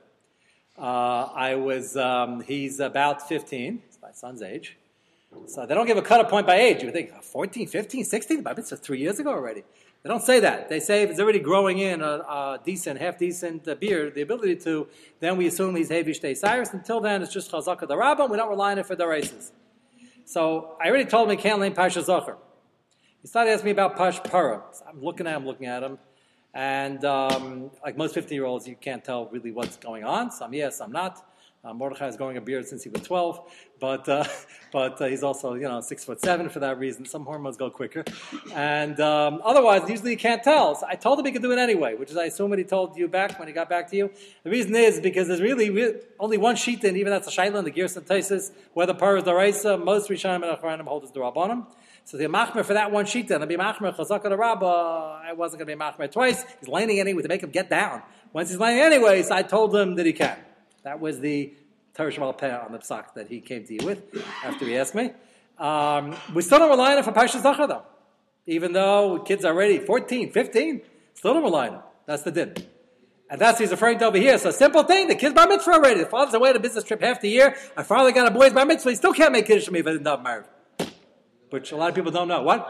Uh, 0.76 1.28
I 1.34 1.56
was, 1.56 1.96
um, 1.96 2.40
he's 2.40 2.80
about 2.80 3.28
15, 3.28 3.82
it's 3.86 3.98
my 4.00 4.12
son's 4.12 4.42
age. 4.42 4.76
So 5.46 5.66
they 5.66 5.74
don't 5.74 5.86
give 5.86 5.96
a 5.96 6.02
cut 6.02 6.20
of 6.20 6.28
point 6.28 6.46
by 6.46 6.56
age. 6.56 6.80
You 6.80 6.86
would 6.86 6.94
think 6.94 7.22
14, 7.22 7.66
15, 7.66 8.04
16, 8.04 8.42
but 8.42 8.58
it's 8.58 8.70
just 8.70 8.82
three 8.82 9.00
years 9.00 9.18
ago 9.18 9.30
already. 9.30 9.62
They 10.02 10.08
don't 10.08 10.22
say 10.22 10.40
that. 10.40 10.68
They 10.68 10.80
say 10.80 11.02
if 11.02 11.10
it's 11.10 11.20
already 11.20 11.40
growing 11.40 11.78
in 11.78 12.00
a, 12.00 12.06
a 12.06 12.60
decent, 12.64 13.00
half 13.00 13.18
decent 13.18 13.66
uh, 13.66 13.74
beard, 13.74 14.14
the 14.14 14.22
ability 14.22 14.56
to, 14.56 14.86
then 15.20 15.36
we 15.36 15.48
assume 15.48 15.74
he's 15.74 15.90
Hevish 15.90 16.20
Day 16.20 16.34
Cyrus. 16.34 16.72
Until 16.72 17.00
then, 17.00 17.22
it's 17.22 17.32
just 17.32 17.50
Chazaka 17.50 17.88
Rabbah. 17.88 18.26
We 18.26 18.36
don't 18.36 18.48
rely 18.48 18.72
on 18.72 18.78
it 18.78 18.86
for 18.86 18.94
the 18.94 19.06
races. 19.06 19.52
So 20.24 20.76
I 20.80 20.88
already 20.88 21.06
told 21.06 21.28
him 21.28 21.36
he 21.36 21.42
can't 21.42 21.60
name 21.60 21.72
Pasha 21.74 22.02
Zachar. 22.02 22.36
He 23.20 23.28
started 23.28 23.50
asking 23.50 23.66
me 23.66 23.70
about 23.72 23.96
Pash 23.96 24.22
Para. 24.22 24.62
So 24.72 24.84
I'm 24.88 25.02
looking 25.02 25.26
at 25.26 25.36
him, 25.36 25.46
looking 25.46 25.66
at 25.66 25.82
him. 25.82 25.98
And 26.54 27.04
um, 27.04 27.70
like 27.84 27.96
most 27.96 28.14
15 28.14 28.34
year 28.34 28.46
olds, 28.46 28.66
you 28.66 28.76
can't 28.76 29.04
tell 29.04 29.26
really 29.26 29.52
what's 29.52 29.76
going 29.76 30.04
on. 30.04 30.30
Some 30.30 30.52
yes, 30.54 30.78
some 30.78 30.92
not. 30.92 31.24
Uh, 31.64 31.74
Mordechai 31.74 32.06
is 32.06 32.16
growing 32.16 32.36
a 32.36 32.40
beard 32.40 32.68
since 32.68 32.84
he 32.84 32.88
was 32.88 33.02
12, 33.02 33.40
but, 33.80 34.08
uh, 34.08 34.24
but 34.72 35.00
uh, 35.02 35.06
he's 35.06 35.24
also, 35.24 35.54
you 35.54 35.62
know, 35.62 35.80
six 35.80 36.04
foot 36.04 36.20
seven 36.20 36.48
for 36.48 36.60
that 36.60 36.78
reason. 36.78 37.04
Some 37.04 37.24
hormones 37.24 37.56
go 37.56 37.68
quicker. 37.68 38.04
And 38.54 39.00
um, 39.00 39.40
otherwise, 39.44 39.88
usually 39.90 40.12
you 40.12 40.16
can't 40.16 40.42
tell. 40.42 40.76
So 40.76 40.86
I 40.88 40.94
told 40.94 41.18
him 41.18 41.26
he 41.26 41.32
could 41.32 41.42
do 41.42 41.50
it 41.50 41.58
anyway, 41.58 41.94
which 41.94 42.10
is, 42.10 42.16
I 42.16 42.26
assume, 42.26 42.50
what 42.50 42.60
he 42.60 42.64
told 42.64 42.96
you 42.96 43.08
back 43.08 43.38
when 43.40 43.48
he 43.48 43.54
got 43.54 43.68
back 43.68 43.90
to 43.90 43.96
you. 43.96 44.10
The 44.44 44.50
reason 44.50 44.76
is 44.76 45.00
because 45.00 45.26
there's 45.26 45.40
really, 45.40 45.96
only 46.20 46.38
one 46.38 46.54
sheet, 46.54 46.84
and 46.84 46.96
even 46.96 47.10
that's 47.10 47.26
a 47.26 47.30
shaila 47.30 47.58
in 47.58 47.64
the 47.64 47.72
Gerson 47.72 48.04
Tesis, 48.04 48.52
whether 48.72 48.94
par 48.94 49.16
is 49.16 49.24
the 49.24 49.34
Raisa, 49.34 49.76
most 49.76 50.08
Rishonim 50.08 50.48
and 50.48 50.56
Achranim 50.56 50.86
hold 50.86 51.04
is 51.04 51.10
the 51.10 51.18
Rabbanim. 51.20 51.66
So 52.04 52.16
the 52.16 52.24
machmer 52.24 52.64
for 52.64 52.72
that 52.72 52.90
one 52.90 53.04
sheet 53.04 53.28
then, 53.28 53.46
be 53.48 53.56
machmer 53.56 53.94
chazaka 53.94 54.34
rabba. 54.38 55.20
I 55.26 55.34
wasn't 55.34 55.58
going 55.58 55.76
to 55.76 55.76
be 55.76 55.78
machmer 55.78 56.10
twice. 56.10 56.42
He's 56.60 56.68
landing 56.68 57.00
anyway 57.00 57.20
to 57.20 57.28
make 57.28 57.42
him 57.42 57.50
get 57.50 57.68
down. 57.68 58.02
Once 58.32 58.48
he's 58.48 58.58
landing 58.58 58.82
anyways, 58.82 59.30
I 59.30 59.42
told 59.42 59.74
him 59.74 59.96
that 59.96 60.06
he 60.06 60.14
can. 60.14 60.38
That 60.84 61.00
was 61.00 61.20
the 61.20 61.54
Torah 61.94 62.12
Shemal 62.12 62.36
Peh 62.36 62.50
on 62.50 62.72
the 62.72 62.78
psak 62.78 63.14
that 63.14 63.28
he 63.28 63.40
came 63.40 63.64
to 63.64 63.74
you 63.74 63.84
with 63.84 64.02
after 64.44 64.64
he 64.64 64.76
asked 64.76 64.94
me. 64.94 65.10
Um, 65.58 66.14
we 66.34 66.42
still 66.42 66.58
don't 66.58 66.70
rely 66.70 66.92
on 66.92 66.98
it 66.98 67.04
for 67.04 67.12
Parshas 67.12 67.42
Zachar 67.42 67.66
though. 67.66 67.82
Even 68.46 68.72
though 68.72 69.18
kids 69.26 69.44
are 69.44 69.52
already 69.52 69.78
14, 69.78 70.32
15, 70.32 70.80
still 71.14 71.34
don't 71.34 71.42
rely 71.42 71.68
on 71.68 71.74
it. 71.74 71.80
That's 72.06 72.22
the 72.22 72.30
din. 72.30 72.54
And 73.30 73.38
that's 73.40 73.56
what 73.56 73.60
he's 73.60 73.70
referring 73.70 73.98
to 73.98 74.06
over 74.06 74.16
here. 74.16 74.38
So 74.38 74.50
simple 74.50 74.84
thing, 74.84 75.08
the 75.08 75.14
kid's 75.14 75.34
bar 75.34 75.46
mitzvah 75.46 75.72
already. 75.72 76.00
The 76.00 76.06
father's 76.06 76.34
away 76.34 76.50
on 76.50 76.56
a 76.56 76.60
business 76.60 76.84
trip 76.84 77.02
half 77.02 77.20
the 77.20 77.28
year. 77.28 77.56
I 77.76 77.82
finally 77.82 78.12
got 78.12 78.26
a 78.26 78.30
boy's 78.30 78.54
bar 78.54 78.64
mitzvah. 78.64 78.90
He 78.90 78.96
still 78.96 79.12
can't 79.12 79.32
make 79.32 79.46
kiddush 79.46 79.66
for 79.66 79.72
me 79.72 79.80
if 79.80 79.86
I 79.86 79.92
didn't 79.92 80.06
have 80.06 80.22
married. 80.22 80.46
Which 81.50 81.72
a 81.72 81.76
lot 81.76 81.90
of 81.90 81.94
people 81.94 82.10
don't 82.10 82.28
know. 82.28 82.42
What? 82.42 82.66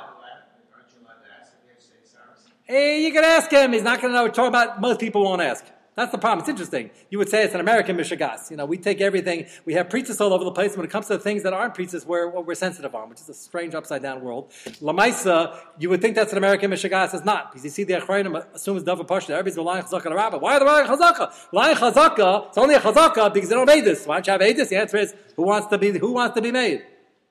Hey, 2.65 3.05
you 3.05 3.13
can 3.13 3.25
ask 3.25 3.51
him. 3.51 3.73
He's 3.73 3.83
not 3.83 4.01
going 4.01 4.13
to 4.13 4.19
know. 4.19 4.29
Talking 4.29 4.49
about 4.49 4.81
most 4.81 5.01
people 5.01 5.23
won't 5.25 5.41
ask. 5.41 5.65
That's 5.99 6.13
the 6.13 6.19
problem. 6.19 6.39
It's 6.39 6.49
interesting. 6.49 6.91
You 7.11 7.19
would 7.19 7.29
say 7.29 7.43
it's 7.43 7.55
an 7.55 7.61
American 7.61 7.97
Mishagas. 7.97 8.53
You 8.53 8.57
know, 8.57 8.67
we 8.67 8.79
take 8.79 9.01
everything, 9.01 9.47
we 9.65 9.75
have 9.75 9.91
preachers 9.91 10.21
all 10.21 10.33
over 10.33 10.45
the 10.45 10.53
place. 10.53 10.69
And 10.71 10.77
when 10.77 10.87
it 10.87 10.93
comes 10.93 11.09
to 11.09 11.15
the 11.15 11.19
things 11.19 11.43
that 11.43 11.53
aren't 11.53 11.75
preachers, 11.75 12.07
we're, 12.07 12.29
we're 12.29 12.55
sensitive 12.55 12.95
on, 12.95 13.09
which 13.09 13.19
is 13.19 13.29
a 13.29 13.35
strange 13.35 13.75
upside 13.75 14.01
down 14.01 14.21
world. 14.21 14.53
Lamaisa, 14.81 15.59
you 15.77 15.91
would 15.91 16.01
think 16.01 16.15
that's 16.15 16.31
an 16.31 16.39
American 16.39 16.71
Mishagas. 16.71 17.15
It's 17.15 17.25
not. 17.25 17.51
Because 17.51 17.65
you 17.65 17.71
see 17.71 17.83
the 17.83 17.95
Achrayim 17.95 18.33
assume 18.55 18.77
it's 18.77 18.87
Dava 18.87 19.05
Pashta. 19.05 19.31
Everybody's 19.31 19.57
relying 19.57 19.83
Chazaka 19.83 20.07
on 20.07 20.11
the 20.11 20.15
Rabbah. 20.15 20.39
Why 20.39 20.55
are 20.55 20.61
they 20.61 20.67
relying 20.67 20.87
Chazaka? 20.87 21.33
Lying 21.51 21.77
Chazaka, 21.77 22.47
it's 22.47 22.59
only 22.59 22.77
a 22.77 22.81
Chazaka 22.81 23.35
because 23.35 23.49
they 23.49 23.57
don't 23.57 23.67
make 23.67 23.83
this. 23.83 24.07
Why 24.07 24.21
don't 24.21 24.27
you 24.29 24.33
have 24.47 24.57
Edis? 24.57 24.69
The 24.69 24.77
answer 24.77 24.99
is, 24.99 25.15
who 25.35 25.43
wants 25.43 25.67
to 25.67 25.79
be, 25.79 25.99
who 25.99 26.13
wants 26.13 26.37
to 26.37 26.41
be 26.41 26.53
made? 26.53 26.85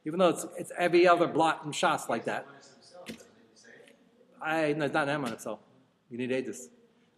Even 0.06 0.20
though 0.20 0.30
it's, 0.30 0.46
it's 0.58 0.72
every 0.78 1.08
other 1.08 1.28
blot 1.28 1.64
and 1.64 1.74
shas 1.74 2.10
like 2.10 2.26
that. 2.26 2.46
I, 4.42 4.74
no, 4.74 4.84
it's 4.84 4.94
not 4.94 5.08
an 5.08 5.24
on 5.24 5.30
himself. 5.30 5.60
You 6.10 6.18
need 6.18 6.32
Edis. 6.32 6.68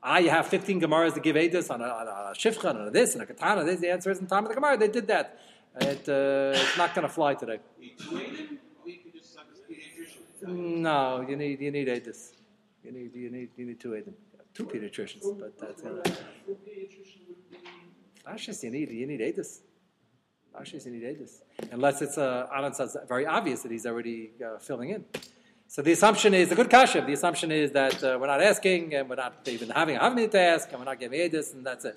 Ah, 0.01 0.17
you 0.17 0.29
have 0.29 0.47
15 0.47 0.79
Gemaras 0.81 1.13
to 1.13 1.19
give 1.19 1.35
Edis 1.35 1.69
on 1.69 1.81
a, 1.81 1.85
on 1.85 2.07
a 2.07 2.33
Shifcha, 2.33 2.69
and 2.69 2.87
a 2.87 2.91
this, 2.91 3.13
and 3.13 3.23
a 3.23 3.25
Katana. 3.25 3.65
This. 3.65 3.81
The 3.81 3.91
answer 3.91 4.11
is 4.11 4.19
in 4.19 4.27
time 4.27 4.43
of 4.43 4.49
the 4.49 4.55
Gemara. 4.55 4.77
They 4.77 4.87
did 4.87 5.07
that. 5.07 5.39
It, 5.81 6.07
uh, 6.07 6.57
it's 6.57 6.77
not 6.77 6.95
going 6.95 7.07
to 7.07 7.13
fly 7.13 7.33
today. 7.35 7.59
No, 10.41 11.25
you 11.27 11.35
need 11.35 11.59
you 11.59 11.71
need 11.71 11.87
Edis. 11.87 12.31
You 12.83 12.91
need 12.93 13.13
you 13.13 13.29
need 13.29 13.49
you 13.57 13.65
need 13.65 13.79
two 13.79 13.89
Edim. 13.89 14.13
Two 14.53 14.65
pediatricians, 14.65 15.37
but 15.39 15.59
that's 15.59 15.83
uh, 15.83 16.01
Ashis, 18.27 18.63
you 18.63 18.71
need 18.71 18.89
you 18.89 19.05
need 19.05 19.19
Edis. 19.19 19.59
Ashis, 20.59 20.85
you 20.85 20.93
need 20.93 21.03
Edis. 21.03 21.41
Unless 21.71 22.01
it's 22.01 22.17
uh, 22.17 22.47
Alan 22.53 22.73
says 22.73 22.95
very 23.07 23.25
obvious 23.25 23.61
that 23.63 23.71
he's 23.71 23.85
already 23.85 24.31
uh, 24.43 24.59
filling 24.59 24.89
in. 24.91 25.05
So 25.71 25.83
the 25.83 25.91
assumption 25.91 26.33
is, 26.33 26.51
a 26.51 26.55
good 26.55 26.67
kasha, 26.67 27.01
the 27.01 27.13
assumption 27.13 27.51
is 27.51 27.71
that 27.73 28.03
uh, 28.03 28.17
we're 28.19 28.25
not 28.25 28.41
asking, 28.41 28.95
and 28.95 29.07
we're 29.07 29.17
not 29.17 29.47
even 29.47 29.69
having 29.69 29.97
a 29.97 29.99
having 29.99 30.27
to 30.27 30.39
ask, 30.39 30.67
and 30.71 30.79
we're 30.79 30.85
not 30.85 30.99
giving 30.99 31.19
edus, 31.19 31.53
and 31.53 31.63
that's 31.63 31.85
it. 31.85 31.95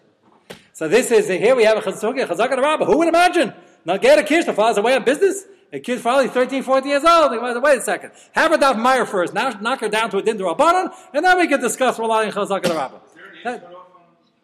So 0.74 0.88
this 0.88 1.10
is, 1.10 1.26
here 1.26 1.56
we 1.56 1.64
have 1.64 1.78
a 1.78 1.80
chazaka, 1.80 2.26
chazaka 2.26 2.58
rabba. 2.58 2.84
Who 2.84 2.98
would 2.98 3.08
imagine? 3.08 3.54
Now 3.86 3.96
get 3.96 4.18
a 4.18 4.24
kid, 4.24 4.44
the 4.44 4.52
father's 4.52 4.76
away 4.76 4.94
on 4.94 5.04
business, 5.04 5.46
a 5.72 5.80
kid's 5.80 6.02
probably 6.02 6.28
13, 6.28 6.62
14 6.62 6.86
years 6.86 7.02
old. 7.02 7.32
He 7.32 7.38
goes, 7.38 7.62
Wait 7.62 7.78
a 7.78 7.80
second. 7.80 8.12
Have 8.32 8.52
a 8.52 8.58
daf 8.58 8.78
Meyer 8.78 9.06
first, 9.06 9.32
now 9.32 9.48
knock 9.58 9.80
her 9.80 9.88
down 9.88 10.10
to 10.10 10.18
a 10.18 10.22
dindra 10.22 10.54
rabbanon, 10.54 10.94
and 11.14 11.24
then 11.24 11.38
we 11.38 11.48
can 11.48 11.58
discuss 11.58 11.98
relying 11.98 12.30
chazaka 12.30 12.76
rabba. 12.76 13.00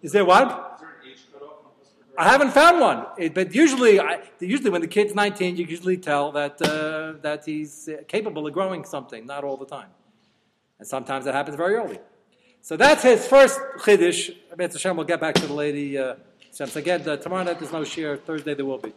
Is 0.01 0.13
there 0.13 0.25
what? 0.25 0.68
I 2.21 2.25
haven't 2.25 2.51
found 2.51 2.81
one, 2.81 3.07
it, 3.17 3.33
but 3.33 3.55
usually, 3.55 4.01
I, 4.01 4.21
usually 4.41 4.71
when 4.71 4.81
the 4.81 4.89
kid's 4.89 5.15
19, 5.15 5.57
you 5.57 5.65
usually 5.65 5.97
tell 5.97 6.33
that 6.33 6.61
uh, 6.61 7.13
that 7.23 7.45
he's 7.45 7.89
capable 8.09 8.45
of 8.45 8.53
growing 8.53 8.85
something. 8.85 9.25
Not 9.25 9.45
all 9.45 9.57
the 9.57 9.67
time, 9.67 9.91
and 10.81 10.89
sometimes 10.89 11.27
that 11.27 11.35
happens 11.35 11.57
very 11.57 11.77
early. 11.77 12.01
So 12.61 12.77
that's 12.77 13.05
his 13.05 13.25
first 13.29 13.61
chiddush. 13.79 14.35
Hashem, 14.59 14.97
we'll 14.97 15.07
get 15.07 15.21
back 15.21 15.37
to 15.37 15.47
the 15.47 15.53
lady. 15.53 15.97
Uh, 15.97 16.17
again, 16.75 17.09
uh, 17.09 17.17
tomorrow 17.19 17.45
night 17.45 17.61
there's 17.61 17.73
no 17.73 17.85
share. 17.85 18.17
Thursday 18.17 18.55
there 18.55 18.67
will 18.67 18.79
be. 18.79 18.93